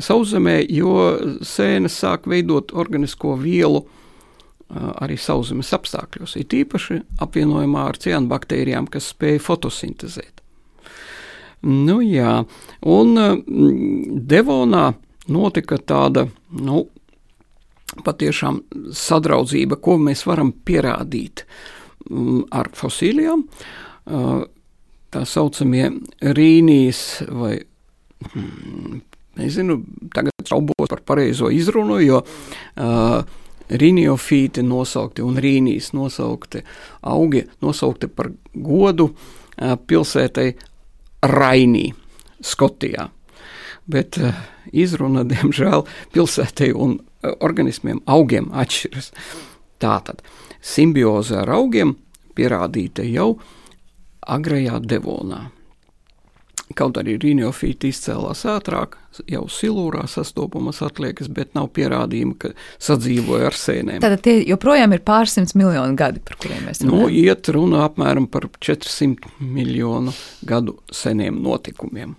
[0.00, 0.94] sauszemē jo
[1.44, 3.84] sēnes sāk veidot organisko vielu
[4.70, 10.38] arī sauszemes apstākļos, it īpaši apvienojumā ar cianbaktērijām, kas spēj fotosintezēt.
[11.66, 12.38] Nu, jā,
[12.88, 13.18] un
[14.30, 14.84] Devonā
[15.28, 16.84] notika tāda, nu,
[18.06, 18.62] patiešām
[18.94, 21.44] sadraudzība, ko mēs varam pierādīt
[22.50, 23.44] ar fosilijām
[25.10, 25.88] tā saucamie
[26.22, 27.02] rīnijas
[27.34, 27.56] vai
[28.30, 29.02] hmm,
[29.40, 29.80] nezinu,
[30.14, 33.36] tagad šaubos par pareizo izrunu, jo uh,
[33.70, 36.62] rīniofīti nosaukti un rīnijas nosaukti
[37.06, 40.50] augi nosaukti par godu uh, pilsētai
[41.30, 41.90] Rainī,
[42.40, 43.10] Skotijā.
[43.90, 44.36] Bet uh,
[44.72, 49.10] izruna, diemžēl, pilsētai un uh, organismiem augiem atšķiras.
[49.80, 50.22] Tātad
[50.60, 51.96] simbioze ar augiem
[52.36, 53.34] pierādīta jau
[54.30, 55.48] agrajā devonā.
[56.78, 58.94] Kaut arī rīniofīti izcēlās ātrāk,
[59.26, 63.98] jau silūrā sastopamas atliekas, bet nav pierādījuma, ka sadzīvoja ar sēnēm.
[64.04, 67.10] Tātad tie joprojām ir pārsimts miljoni gadi, par kuriem mēs nu, runājam.
[67.10, 70.14] Nu, iet runa apmēram par 400 miljonu
[70.46, 72.14] gadu seniem notikumiem.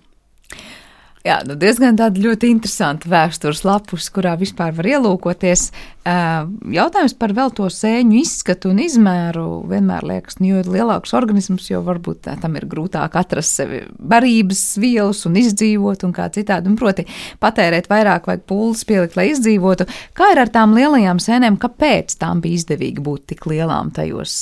[1.22, 5.68] Jā, nu diezgan tāda ļoti interesanta vēstures lapus, kurā vispār var ielūkoties.
[6.02, 11.78] Jautājums par vēl to sēņu izskatu un izmēru vienmēr liekas, nu, jo lielāks organisms, jo
[11.86, 16.72] varbūt tā, tam ir grūtāk atrast sevi barības vielas un izdzīvot un kā citādi.
[16.72, 17.04] Un proti,
[17.42, 19.86] patērēt vairāk vajag pūles pielikt, lai izdzīvotu.
[20.18, 24.34] Kā ir ar tām lielajām sēnēm, kāpēc tām bija izdevīgi būt tik lielām tajos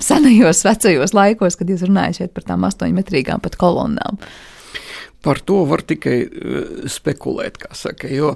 [0.00, 4.16] senajos, vecajos laikos, kad jūs runājat par tām astoņmetrīgām pat kolonnām?
[5.22, 8.34] Par to var tikai uh, spekulēt, kā saka, jo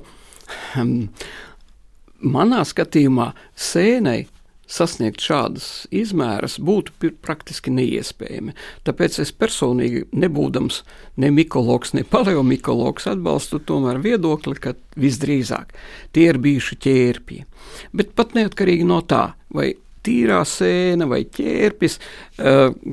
[2.22, 4.27] manā skatījumā sēnei
[4.66, 8.55] sasniegt šādas izmēras būtu praktiski neiespējami.
[8.87, 10.83] Tāpēc es personīgi, nebūdams
[11.22, 15.75] ne mikologs, ne paleomikologs, atbalstu tomēr viedokli, ka visdrīzāk
[16.16, 17.44] tie ir bijuši ķērpji.
[17.96, 19.75] Bet pat neatkarīgi no tā, vai
[20.07, 21.99] tīrā sēne vai ķērpis.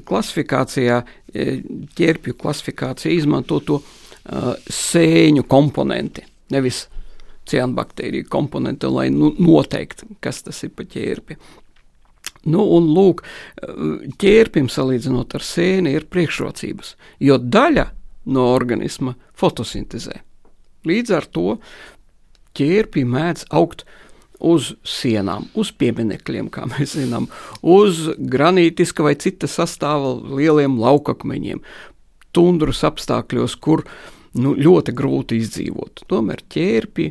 [0.08, 1.02] Klasifikācijā,
[1.98, 3.80] ķērpju klasifikācija izmanto to
[4.24, 6.24] sēņu komponenti,
[6.54, 6.86] nevis
[7.50, 11.38] cianbaktēriju komponenti, lai nu, noteiktu, kas tas ir pa ķērpi.
[12.52, 13.24] Nu, un lūk,
[14.20, 17.90] ķērpim salīdzinot ar sēni ir priekšrocības, jo daļa
[18.36, 20.22] no organisma fotosintezē.
[20.88, 21.58] Līdz ar to
[22.56, 24.03] ķērpi mēdz augt uh,
[24.44, 27.30] uz sienām, uz pieminekļiem, kā mēs zinām,
[27.62, 31.64] uz granītiska vai cita sastāva lieliem laukakmeņiem,
[32.36, 33.86] tundras apstākļos, kur
[34.36, 36.04] nu, ļoti grūti izdzīvot.
[36.10, 37.08] Tomēr ķērpi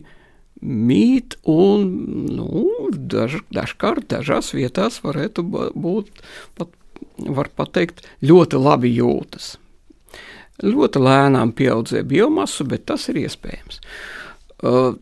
[0.62, 1.88] mīt un
[2.37, 6.23] nu, daž, dažkārt dažās vietās varētu būt
[6.59, 6.75] pat,
[7.18, 9.57] var pateikt, ļoti labi jūtas.
[10.62, 13.81] Ļoti lēnām pieaudzē biomasu, bet tas ir iespējams.
[14.62, 14.92] Uh,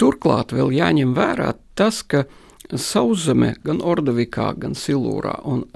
[0.00, 2.24] Turklāt vēl jāņem vērā tas, ka
[2.70, 5.66] sauszemē, gan Ordovikā, gan Silūrā, un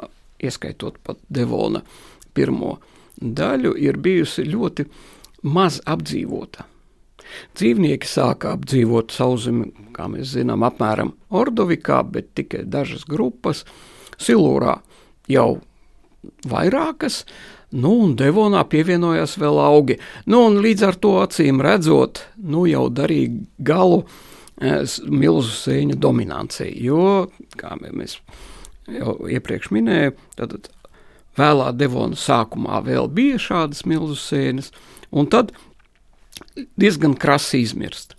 [0.40, 1.82] ieskaitot pat Devona
[2.34, 2.78] pirmo
[3.20, 4.86] daļu, ir bijusi ļoti
[5.44, 6.64] maz apdzīvota.
[7.56, 13.64] Dzīvnieki sāka apdzīvot sauszemi, kā mēs zinām, apmēram Ordovikā, bet tikai dažas grupas.
[14.20, 14.78] Silūrā
[15.30, 15.58] jau
[16.48, 17.24] vairākas,
[17.74, 19.98] nu, un Devonā pievienojās vēl augi.
[20.30, 24.04] Nu, un līdz ar to acīm redzot, nu, jau darīja galu
[25.10, 27.26] milzu sēņu dominancija, jo,
[27.58, 28.20] kā mēs
[28.86, 30.68] jau iepriekš minējām, tad
[31.38, 34.70] vēlā Devona sākumā vēl bija šādas milzu sēnes,
[35.10, 35.52] un tad
[36.78, 38.14] diezgan krasi izmirst.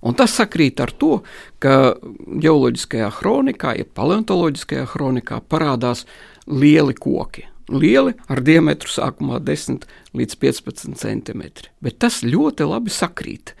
[0.00, 1.18] Un tas sakrīt ar to,
[1.60, 1.94] ka
[2.40, 6.06] geoloģiskajā kronikā, ja paleontoloģiskajā kronikā parādās
[6.48, 7.49] lieli koki.
[7.70, 11.42] Lieli ar diametru sākumā 10 līdz 15 cm.
[11.82, 13.54] Bet tas ļoti labi sakrīt.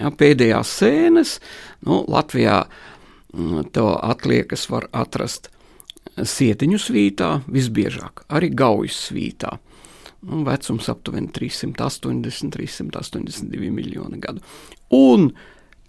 [0.00, 1.38] Ja, pēdējās sēnes
[1.86, 5.50] nu, Latvijā mm, to atliekas var atrast
[6.14, 9.56] sietiņu svītā, visbiežāk arī gaujas svītā.
[10.24, 14.44] Nu, vecums aptuveni 380, 382 miljoni gadu.
[14.94, 15.30] Un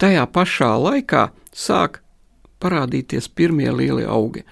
[0.00, 2.02] tajā pašā laikā sāk
[2.62, 4.44] parādīties pirmie lielie augi.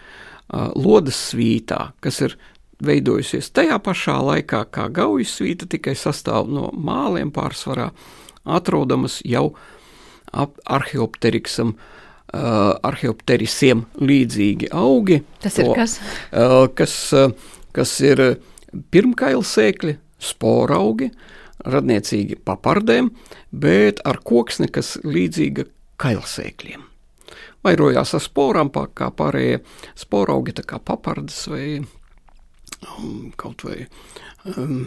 [0.55, 2.37] Lodes svītā, kas ir
[2.83, 7.91] veidojusies tajā pašā laikā kā gaujas svīta, tikai sastāv no māliem pārsvarā,
[8.45, 9.53] atrodamas jau
[10.33, 11.77] ap arheopteriksam.
[12.35, 15.21] Uh, arheopterisiem līdzīgi augi.
[15.45, 15.93] Tas ir to, kas?
[16.33, 17.31] Uh, kas, uh,
[17.77, 18.23] kas ir
[18.91, 21.13] pirmkailsēkļi, sporaugi,
[21.63, 23.13] radniecīgi papardēm,
[23.55, 25.69] bet ar koksni, kas līdzīga
[26.03, 26.83] kailsēkļiem.
[27.65, 29.61] Vairojās ar sporām, kā pārējie
[29.95, 31.69] sporaugi, tā kā papardes vai
[32.85, 33.85] um, kaut vai
[34.57, 34.87] um,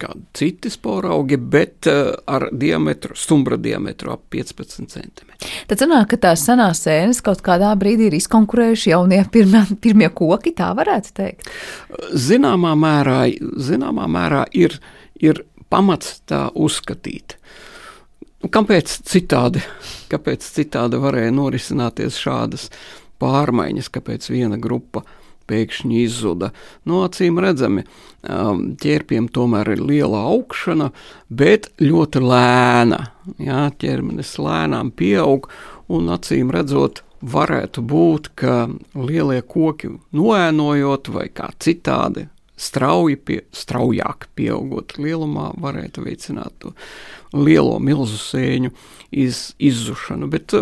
[0.00, 5.32] kādi citi sporaugi, bet uh, ar diametru, stumbra diametru ap 15 cm.
[5.70, 10.54] Tad sanāk, ka tās senās sēnes kaut kādā brīdī ir izkonkurējuši jaunie pirmie, pirmie koki,
[10.56, 11.50] tā varētu teikt?
[12.14, 13.20] Zināmā mērā,
[13.70, 14.78] zināmā mērā ir,
[15.18, 17.36] ir pamats tā uzskatīt.
[18.40, 19.60] Kāpēc citādi,
[20.08, 22.70] kāpēc citādi varēja norisināties šādas
[23.20, 25.16] pārmaiņas, kāpēc viena grupa uh,
[25.50, 26.52] pēkšņi izzuda.
[26.88, 27.84] No acīm redzami,
[28.22, 30.90] um, ķērpiem tomēr ir liela augšana,
[31.28, 33.02] bet ļoti lēna.
[33.42, 35.50] Jā, ķermenis lēnām pieaug,
[35.90, 44.28] un acīm redzot, varētu būt, ka lielie koki noēnojot vai kā citādi strauji, pie, straujāk
[44.36, 46.74] pieaugot lielumā, varētu veicināt to
[47.32, 48.72] lielo milzu sēņu
[49.22, 50.28] iz, izzušanu.
[50.32, 50.54] Bet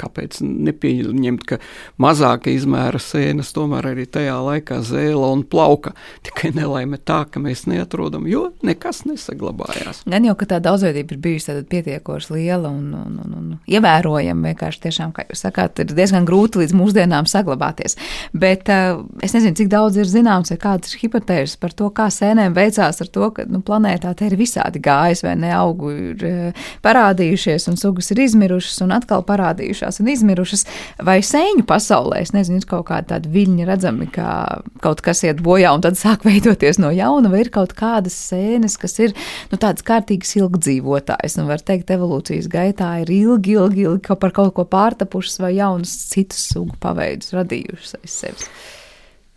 [0.00, 1.58] kāpēc nepieņemt, ka
[2.02, 5.94] mazāka izmēra sēnes tomēr arī tajā laikā zēla un plauka.
[6.26, 10.04] Tikai nelaime tā, ka mēs neatrodam, jo nekas nesaglabājās.
[10.10, 14.50] Gan jau, ka tā daudzveidība ir bijusi pietiekoši liela un, un, un, un ievērojama.
[14.50, 17.96] Vienkārši tiešām, kā jūs sakāt, ir diezgan grūti līdz mūsdienām saglabāties.
[18.36, 22.08] Bet uh, es nezinu, cik daudz ir zināms, vai kādas ir hipotēzes par to, kā
[22.12, 26.26] sēnēm veicās ar to, ka nu, planētā te ir visādi gājis vai ne augu ir
[26.28, 30.64] uh, parādījušies un sugas ir izmirušas un atkal parādījušās parādījušās un izmirušas,
[31.04, 35.42] vai sēņu pasaulē, es nezinu, ir kaut kāda tāda viļņa redzami, ka kaut kas iet
[35.42, 39.14] bojā un tad sāk veidoties no jauna, vai ir kaut kādas sēnes, kas ir
[39.50, 44.32] nu, tādas kārtīgas ilgdzīvotājs, un var teikt, evolūcijas gaitā ir ilgi, ilgi, ilgi ka par
[44.34, 48.48] kaut ko pārtapušas vai jaunas citas sugu paveidus radījušas aiz sevis.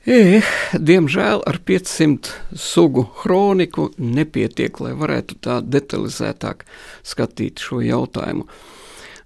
[0.07, 6.63] Eh, diemžēl ar 500 sugu kroniku nepietiek, lai varētu tā detalizētāk
[7.03, 8.47] skatīt šo jautājumu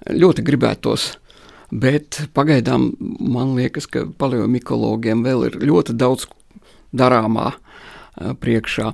[0.09, 1.11] ļoti gribētos.
[1.71, 6.27] Bet pagaidām man liekas, ka paleomikologiem vēl ir ļoti daudz
[6.91, 7.53] darāmā
[8.41, 8.91] priekšā.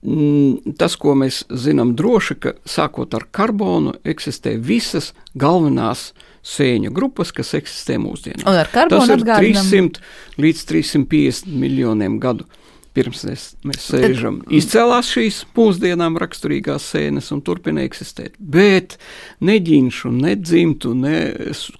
[0.00, 6.10] Mm, tas, ko mēs zinām droši, ka sākot ar karbonu eksistē visas galvenās
[6.40, 8.46] sēņu grupas, kas eksistē mūsdienās.
[8.72, 12.48] Tas ir 300 līdz 350 miljoniem gadu
[12.96, 14.40] pirms mēs, mēs sēžam.
[14.44, 14.54] Tad...
[14.58, 18.38] Izcēlās šīs mūsdienām raksturīgās sēnes un turpina eksistēt.
[18.38, 18.96] Bet
[19.46, 21.18] ne ģinšu, ne dzimtu, ne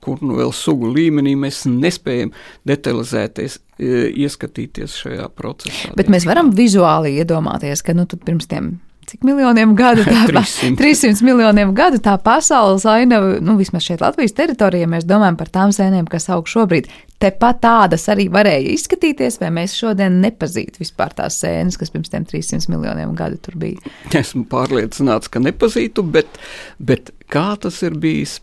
[0.05, 2.35] kur nu vēl sugu līmenī mēs nespējam
[2.69, 5.95] detalizēties, e, ieskatīties šajā procesā.
[5.99, 8.77] Bet mēs varam vizuāli iedomāties, ka nu, pirms tiem
[9.09, 10.75] cik miljoniem gadu, tā 300.
[10.79, 15.75] 300 miljoniem gadu tā pasaules ainava, nu vismaz šeit Latvijas teritorijā, mēs domājam par tām
[15.75, 16.91] sēnēm, kas aug šobrīd.
[17.21, 22.25] Tepat tādas arī varēja izskatīties, vai mēs šodien nepazītu vispār tās sēnes, kas pirms tiem
[22.29, 23.93] 300 miljoniem gadu tur bija.
[24.21, 26.41] Esmu pārliecināts, ka nepazītu, bet,
[26.79, 28.39] bet kā tas ir bijis?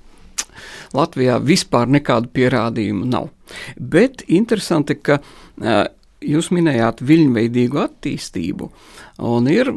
[0.97, 3.29] Latvijā vispār nekādu pierādījumu nav.
[3.77, 5.84] Bet interesanti, ka uh,
[6.23, 8.69] jūs minējāt viļņveidīgu attīstību,
[9.27, 9.73] un ir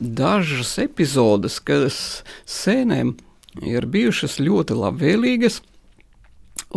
[0.00, 3.16] dažas epizodes, kas sēnēm
[3.66, 5.60] ir bijušas ļoti labvēlīgas.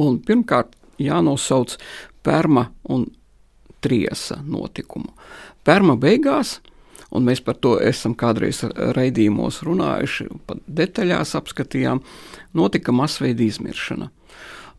[0.02, 1.78] Un pirmkārt, jānosauc
[2.26, 3.06] Pērma un
[3.86, 5.14] Triesa notikumu.
[5.66, 6.60] Pērma beigās,
[7.14, 8.64] un mēs par to esam kādreiz
[8.98, 12.02] raidījumos runājuši, pat detaļās apskatījām,
[12.58, 14.10] notika masveida izmiršana.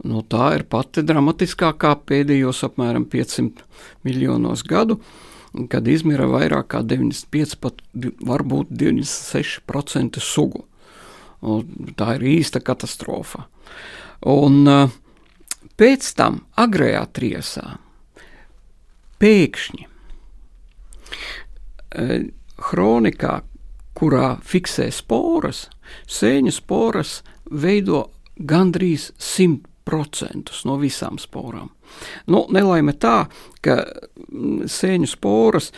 [0.05, 3.65] Nu, tā ir pati dramatiskākā pēdējos apmēram 500
[4.05, 4.99] miljonos gadu,
[5.73, 7.83] kad izmira vairāk kā 95, pat
[8.27, 10.65] varbūt 96% sugu.
[11.47, 13.47] Un tā ir īsta katastrofa.
[14.27, 14.95] Un uh,
[15.77, 17.67] pēc tam, agrējā triesā,
[19.21, 19.93] pēkšņi
[22.57, 23.53] kronikā, uh,
[23.97, 25.67] kurā fiksē sporas,
[26.11, 29.76] sēņu sporas veido gandrīz 100%
[30.67, 31.71] no visām sporām.
[32.27, 33.27] Nu, nelaime tā,
[33.63, 35.71] ka mm, sēņu sporas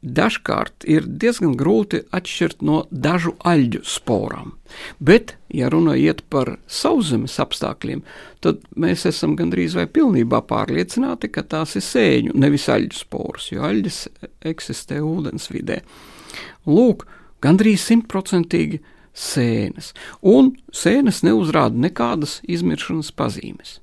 [0.00, 4.54] dažkārt ir diezgan grūti atšķirt no dažu aļģu sporām.
[4.96, 8.00] Bet, ja runa iet par sauszemes apstākļiem,
[8.40, 13.66] tad mēs esam gandrīz vai pilnībā pārliecināti, ka tās ir sēņu, nevis aļģu sporas, jo
[13.68, 14.00] aļģes
[14.52, 15.82] eksistē ūdens vidē.
[16.70, 17.04] Lūk,
[17.44, 18.80] gandrīz simtprocentīgi
[19.16, 19.92] sēnes,
[20.22, 23.78] un sēnes neuzrāda nekādas izmiršanas pazīmes.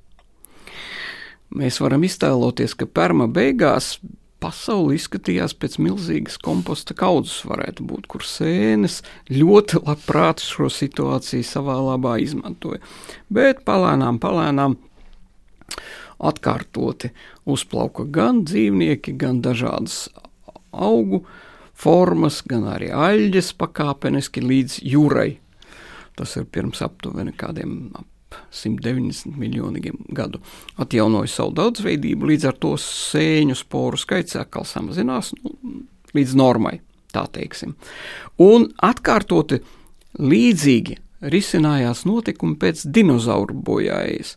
[1.48, 3.96] Mēs varam iztēloties, ka perma beigās
[4.42, 9.00] pasaule izskatījās pēc milzīgas komposta kaudzes, varētu būt, kur sēnes
[9.32, 12.82] ļoti labprāt šo situāciju savā labā izmantoja.
[13.32, 14.76] Bet palēnām, palēnām
[16.18, 17.12] atkārtoti
[17.48, 20.06] uzplauka gan dzīvnieki, gan dažādas
[20.72, 21.24] augu
[21.78, 25.30] formas, gan arī aļģes pakāpeniski līdz jūrai.
[26.18, 28.06] Tas ir pirms aptuveni kādiem ap
[28.50, 30.40] 190 miljoniem gadu.
[30.76, 35.54] Atjaunoja savu daudzveidību, līdz ar to sēņu sporu skaits atkal samazinās nu,
[36.16, 36.78] līdz normai,
[37.14, 37.74] tā teiksim.
[38.42, 39.62] Un atkārtoti
[40.18, 40.98] līdzīgi
[41.32, 44.36] risinājās notikumi pēc dinozauru bojājas.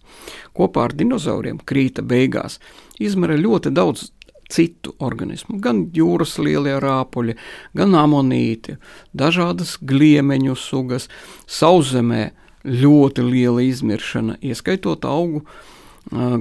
[0.58, 2.58] Kopā ar dinozauriem krīta beigās
[3.02, 4.10] izmera ļoti daudz
[4.52, 7.38] citu organismu, gan jūras lielie rāpuļi,
[7.78, 8.78] gan amonīti,
[9.18, 11.08] dažādas gliemeņu sugas,
[11.48, 12.30] sauszemē
[12.68, 15.46] ļoti liela izmiršana, ieskaitot augu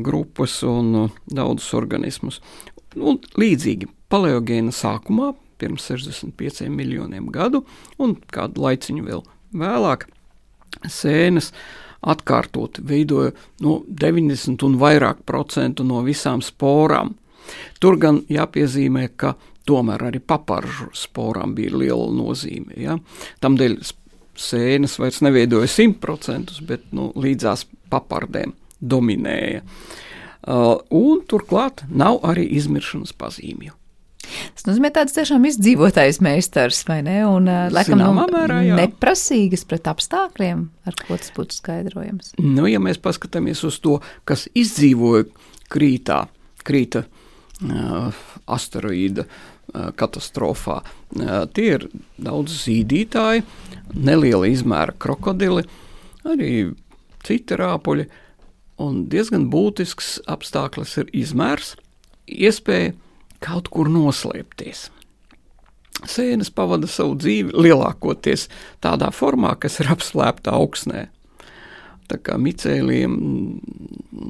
[0.04, 2.40] grupas un daudzus organismus.
[2.96, 7.62] Un līdzīgi paleogēna sākumā, pirms 65 miljoniem gadu,
[8.00, 9.22] un kādu laiciņu vēl
[9.60, 10.08] vēlāk,
[10.88, 11.52] sēnes
[12.00, 17.14] atkārtot veidoja no 90 un vairāk procentu no visām sporām.
[17.80, 19.34] Tur gan jāpiezīmē, ka
[19.68, 22.76] tomēr arī paparžu sporām bija liela nozīme.
[22.80, 22.96] Ja?
[23.44, 23.78] Tamdēļ
[24.40, 29.64] sēnes vairs neveidoja 100%, bet nu, līdzās papardēm dominēja.
[30.40, 33.76] Uh, un turklāt nav arī izmiršanas pazīmju.
[34.54, 37.18] Tas nozīmē, tāds tiešām izdzīvotājs meistars, vai ne?
[37.28, 38.78] Un, uh, laikam, nu, mērā, jā.
[38.78, 42.34] neprasīgas pret apstākļiem, ar ko tas būtu skaidrojams.
[42.40, 45.26] Nu, ja mēs paskatāmies uz to, kas izdzīvoja
[45.72, 46.22] krītā,
[46.64, 47.19] krīta uh,
[47.60, 51.86] asteroīda uh, katastrofā, uh, tie ir
[52.20, 53.44] daudz zīdītāji,
[53.94, 55.66] neliela izmēra krokodili,
[56.24, 56.52] arī
[57.26, 58.08] citi rāpuļi,
[58.80, 61.74] un diezgan būtisks apstākļus ir izmērs,
[62.30, 62.94] iespēja
[63.44, 64.88] kaut kur noslēpties.
[66.08, 68.46] Sēnes pavada savu dzīvi lielākoties
[68.80, 71.08] tādā formā, kas ir apslēpta augsnē.
[72.10, 73.12] Tā kā micēliem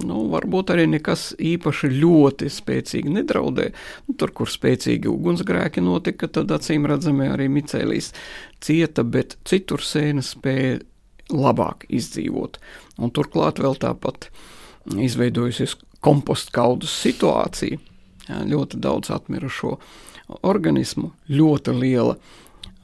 [0.05, 3.71] nu, varbūt arī nekas īpaši ļoti spēcīgi nedraudē.
[4.09, 8.13] Nu, tur, kur spēcīgi ugunsgrēki notika, tad acīm redzami arī micēlīs
[8.61, 10.81] cieta, bet citur sēnes spēja
[11.33, 12.59] labāk izdzīvot.
[13.01, 14.29] Un turklāt vēl tāpat
[14.91, 17.81] izveidojusies kompostu kaudzes situācija.
[18.29, 19.77] Jā, ļoti daudz atmirušo
[20.47, 22.17] organismu, ļoti liela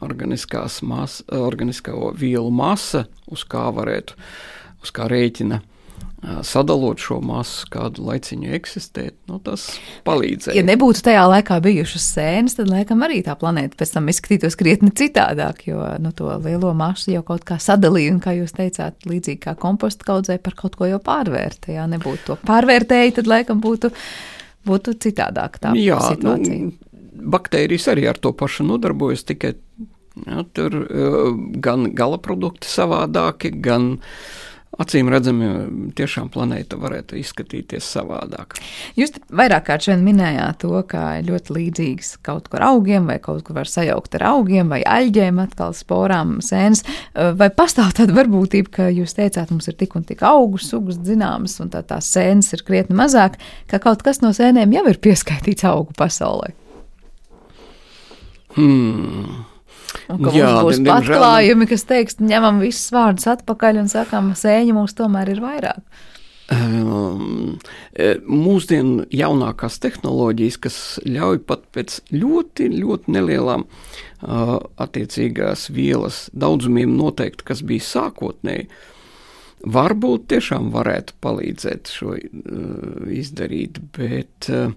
[0.05, 4.17] organiskās mas, organiskā vielu masa, uz kā varētu
[4.87, 5.61] uz kā rēķina
[6.43, 9.67] sadalot šo masu, kādu laiciņu eksistēt, nu, tas
[10.07, 10.57] palīdzēja.
[10.59, 14.91] Ja nebūtu tajā laikā bijušas sēnes, tad laikam arī tā planēta pēc tam izskatītos krietni
[14.97, 19.43] citādāk, jo nu, to lielo masu jau kaut kā sadalīja, un, kā jūs teicāt, līdzīgi
[19.45, 21.77] kā komposta kaudzē par kaut ko jau pārvērtē.
[21.77, 23.93] Ja nebūtu to pārvērtēji, tad laikam būtu,
[24.67, 26.73] būtu citādāk tā Jā, nu, situācija.
[26.73, 29.53] Nu, baktērijas arī ar to pašu nodarbojas, tikai
[30.25, 30.81] ja, tur
[31.63, 34.11] gan gala produkti savādāki, gan uh,
[34.77, 35.49] acīm redzami,
[35.97, 38.59] tiešām planēta varētu izskatīties savādāk.
[38.99, 43.57] Jūs vairāk kārt šodien minējāt to, ka ļoti līdzīgs kaut kur augiem, vai kaut kur
[43.57, 46.85] var sajaukt ar augiem, vai aļģēm, atkal sporām, sēnes.
[47.41, 51.57] Vai pastāv tāda varbūtība, ka jūs teicāt, mums ir tik un tik augu sugas zināmas,
[51.65, 53.41] un tā tās sēnes ir krietni mazāk,
[53.71, 56.53] ka kaut kas no sēnēm jau ir pieskaitīts augu pasaulē?
[58.57, 59.45] Hmm.
[60.13, 65.35] Un Jā, būs atklājumi, kas teiks, ņemam visus vārdus atpakaļ un sakam, sēņi mums tomēr
[65.35, 65.83] ir vairāk.
[66.47, 67.57] Um,
[68.31, 77.43] mūsdienu jaunākās tehnoloģijas, kas ļauj pat pēc ļoti, ļoti nelielām uh, attiecīgās vielas daudzumiem noteikt,
[77.49, 78.69] kas bija sākotnēji,
[79.67, 84.71] varbūt tiešām varētu palīdzēt šo uh, izdarīt, bet uh,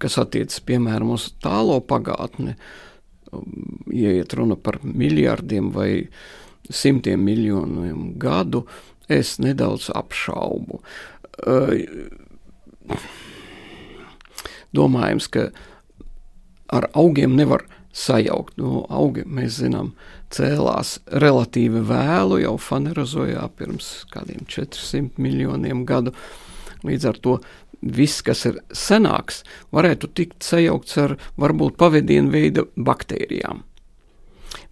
[0.00, 2.62] kas attiecas piemēram uz tālo pagātni, um,
[3.92, 6.08] ja iet runa par miljardiem vai
[6.70, 8.64] simtiem miljoniem gadu,
[9.08, 10.80] es nedaudz apšaubu.
[14.74, 15.48] Domājams, ka
[16.74, 18.56] ar augiem nevar sajaukt.
[18.58, 19.92] No nu, augi, mēs zinām,
[20.34, 26.14] cēlās relatīvi vēlu, jau fanerazojā pirms kādiem 400 miljoniem gadu.
[26.84, 27.38] Līdz ar to
[27.84, 29.42] viss, kas ir senāks,
[29.74, 33.62] varētu tikt sajaukts ar varbūt pavadienu veida baktērijām.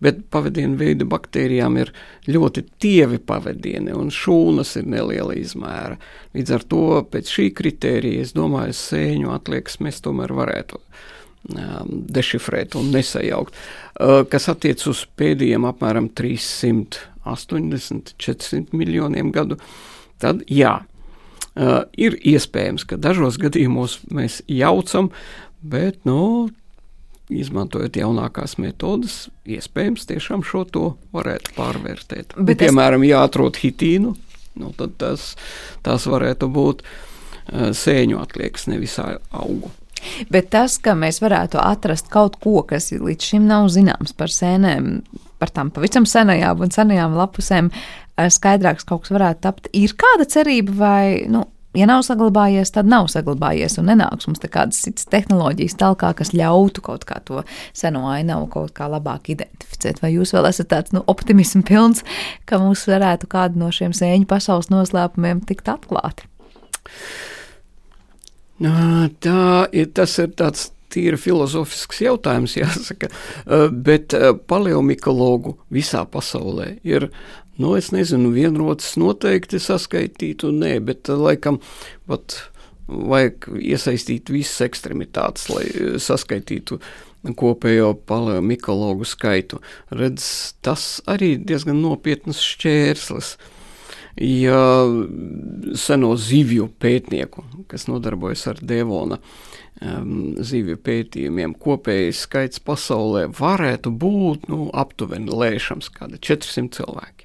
[0.03, 1.91] Bet pavadienu veida baktērijām ir
[2.31, 5.99] ļoti tievi pavadieni, un šūnas ir neliela izmēra.
[6.35, 10.81] Līdz ar to pēc šī kritērija, es domāju, sēņu atliekas mēs tomēr varētu
[11.43, 13.57] Um, dešifrēt un nesajaukt.
[13.99, 19.59] Uh, kas attiec uz pēdējiem apmēram 380, 400 miljoniem gadu,
[20.23, 20.87] tad jā,
[21.57, 25.11] uh, ir iespējams, ka dažos gadījumos mēs jaucam,
[25.63, 26.51] bet, nu,
[27.33, 32.37] izmantojot jaunākās metodas, iespējams tiešām šo to varētu pārvērtēt.
[32.37, 33.13] Bet nu, piemēram, es...
[33.13, 34.17] ja atrod hitīnu,
[34.61, 35.33] nu, tad tas,
[35.87, 39.73] tas varētu būt uh, sēņu atliekas, nevis augu.
[40.33, 44.97] Bet tas, ka mēs varētu atrast kaut ko, kas līdz šim nav zināms par sēnēm,
[45.39, 47.71] par tām pavisam senajām un senajām lapusēm,
[48.17, 51.45] skaidrāks kaut kas varētu tapt, ir kāda cerība vai, nu,
[51.77, 56.85] ja nav saglabājies, tad nav saglabājies un nenāks mums kādas citas tehnoloģijas tālāk, kas ļautu
[56.85, 57.45] kaut kā to
[57.77, 60.03] seno ainavu kaut kā labāk identificēt.
[60.05, 62.05] Vai jūs vēl esat tāds nu, optimisms pilns,
[62.45, 66.29] ka mums varētu kādu no šiem sēņu pasaules noslēpumiem tikt atklāti?
[68.63, 69.43] Tā
[69.75, 73.11] ir, tas ir tāds tīri filozofisks jautājums, jāsaka,
[73.73, 74.15] bet
[74.51, 77.09] paleomikologu visā pasaulē ir,
[77.61, 81.61] nu, es nezinu, vienrotas noteikti saskaitītu, nē, bet laikam
[82.09, 82.39] pat
[82.87, 85.65] vajag iesaistīt visas ekstremitātes, lai
[86.03, 86.81] saskaitītu
[87.39, 89.61] kopējo paleomikologu skaitu.
[89.95, 93.37] Redz, tas arī diezgan nopietnas šķērslis.
[94.21, 94.85] Ja
[95.79, 99.17] seno zivju pētnieku, kas nodarbojas ar Devona
[99.81, 107.22] um, zivju pētījumiem, kopējais skaits pasaulē varētu būt nu, aptuveni lēšams, kāda 400 cilvēki.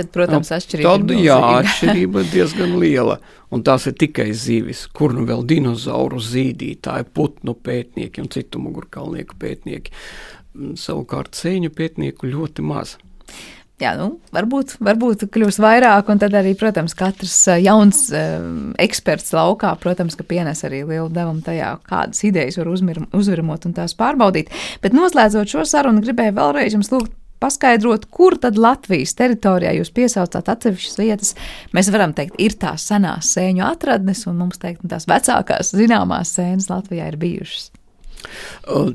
[0.00, 3.20] Tad, protams, atšķirība Tad, ir jā, atšķirība ir diezgan liela.
[3.50, 9.38] Un tās ir tikai zivis, kur nu vēl dinozauru zīdītāji, putnu pētnieki un citu mugurkalnieku
[9.40, 9.94] pētnieki.
[10.78, 12.96] Savukārt sēņu pētnieku ļoti maz
[13.80, 19.72] jā, nu, varbūt, varbūt kļūs vairāk, un tad arī, protams, katrs jauns um, eksperts laukā,
[19.80, 24.52] protams, ka pienes arī lielu devumu tajā, kādas idejas var uzmir, uzvirmot un tās pārbaudīt.
[24.84, 30.50] Bet noslēdzot šo sarunu, gribēju vēlreiz jums lūgt paskaidrot, kur tad Latvijas teritorijā jūs piesaucāt
[30.52, 31.34] atsevišķas vietas.
[31.76, 36.70] Mēs varam teikt, ir tās senās sēņu atradnes, un mums teikt, tās vecākās zināmās sēnes
[36.72, 37.70] Latvijā ir bijušas.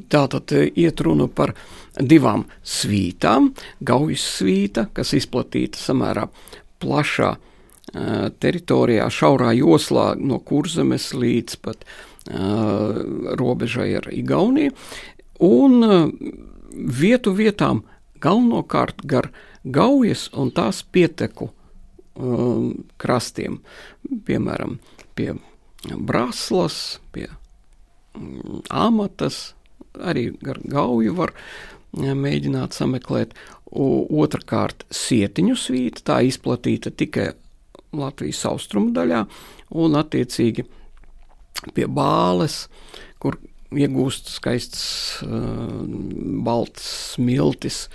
[0.09, 1.55] Tā tad iet runa par
[1.97, 3.51] divām svītām.
[3.85, 6.27] Gaujas svīta, kas izplatīta samērā
[6.83, 13.01] plašā uh, teritorijā, šaurā joslā no kurzemes līdz pat uh,
[13.39, 14.75] robežai ar Igauniju,
[15.47, 16.07] un uh,
[16.75, 17.81] vietu vietām
[18.26, 19.30] galvenokārt gar
[19.65, 23.59] Gaujas un tās pieteku um, krastiem,
[24.28, 24.78] piemēram,
[25.17, 25.34] pie
[25.86, 27.28] Braslas, pie
[28.17, 29.55] um, Amatas,
[29.97, 31.34] arī gar Gauju var
[31.95, 33.36] mēģināt sameklēt.
[33.76, 37.32] Otrakārt, sietiņu svīta, tā izplatīta tikai
[37.95, 39.23] Latvijas austrumu daļā,
[39.82, 40.63] un attiecīgi
[41.76, 42.65] pie bāles,
[43.19, 43.39] kur
[43.74, 44.84] iegūst skaists
[45.26, 45.84] uh,
[46.45, 46.86] balts
[47.16, 47.86] smiltis.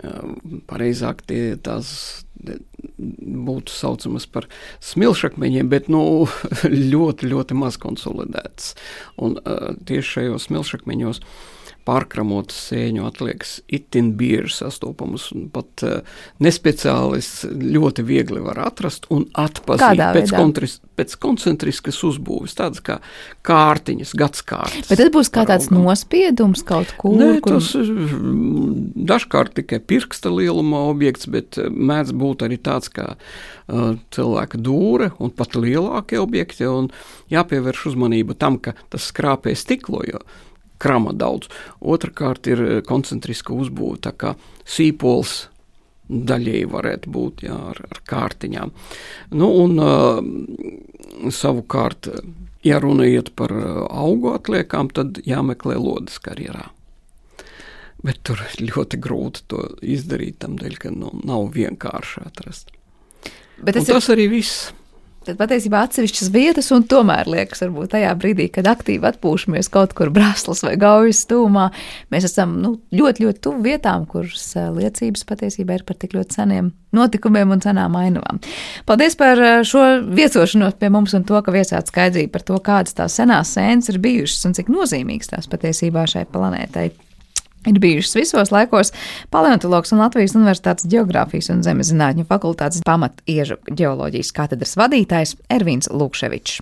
[0.00, 0.36] Uh,
[0.70, 4.48] pareizāk tie tās būtu saucamas par
[4.84, 6.26] smilšakmeņiem, bet nu,
[6.94, 8.74] ļoti, ļoti maz konsolidētas.
[9.20, 11.53] Un uh, tieši šajos smilšakmeņos uh,
[11.84, 19.26] pārkramotas sēņu atliekas itin bieži sastopamas, un pat uh, nespeciālists ļoti viegli var atrast un
[19.38, 22.98] atpazīt pēc, kontris, pēc koncentriskas uzbūves, tādas kā
[23.46, 24.88] kārtiņas, gadskārtas.
[24.88, 25.84] Bet tas būs kā tāds augam.
[25.84, 27.18] nospiedums kaut kur?
[27.20, 27.58] Nē, kur...
[27.58, 27.72] tas
[29.12, 35.34] dažkārt tikai pirksta lieluma objekts, bet mēdz būt arī tāds kā uh, cilvēka dūre un
[35.36, 36.90] pat lielākie objekti, un
[37.32, 40.24] jāpievērš uzmanība tam, ka tas skrāpē stiklo, jo
[40.84, 41.50] krama daudz.
[41.80, 44.34] Otrakārt ir eh, koncentriska uzbūve, tā kā
[44.68, 45.44] sīpols
[46.04, 48.72] daļēji varētu būt jā, ar, ar kārtiņām.
[49.40, 52.10] Nu, un, uh, savukārt,
[52.64, 56.68] ja runa iet par eh, augu atliekām, tad jāmeklē lodes karjerā.
[58.04, 62.74] Bet tur ļoti grūti to izdarīt, tam dēļ, ka nu, nav vienkārši atrast.
[63.64, 64.18] Bet tas, tas ir...
[64.18, 64.66] arī viss.
[65.24, 70.10] Tad patiesībā atsevišķas vietas, un tomēr liekas, varbūt tajā brīdī, kad aktīvi atpūšamies kaut kur
[70.12, 71.70] brāzlas vai gaujas stūmā,
[72.12, 76.36] mēs esam nu, ļoti, ļoti tuvu vietām, kuras eh, liecības patiesībā ir par tik ļoti
[76.36, 78.42] seniem notikumiem un senām ainavām.
[78.84, 83.00] Paldies par eh, šo viesošanos pie mums un to, ka viesāt skaidrību par to, kādas
[83.00, 86.90] tās senās sēnes ir bijušas un cik nozīmīgas tās patiesībā šai planētai
[87.70, 88.92] ir bijušas visos laikos
[89.34, 96.60] paleontologs un Latvijas Universitātes Geogrāfijas un Zemezinātņu fakultātes pamatiežu ģeoloģijas katedras vadītājs Ervīns Lukševičs.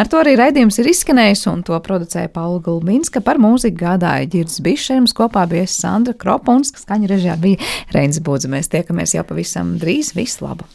[0.00, 4.60] Ar to arī raidījums ir izskanējis, un to producēja Paula Gulbinska par mūziku gādāja Girds
[4.64, 7.60] Bišers, kopā bija Sandra Kropa un skaņu režijā bija
[7.94, 8.50] Reins Budze.
[8.50, 10.14] Mēs tiekamies jau pavisam drīz.
[10.14, 10.74] Visu labu!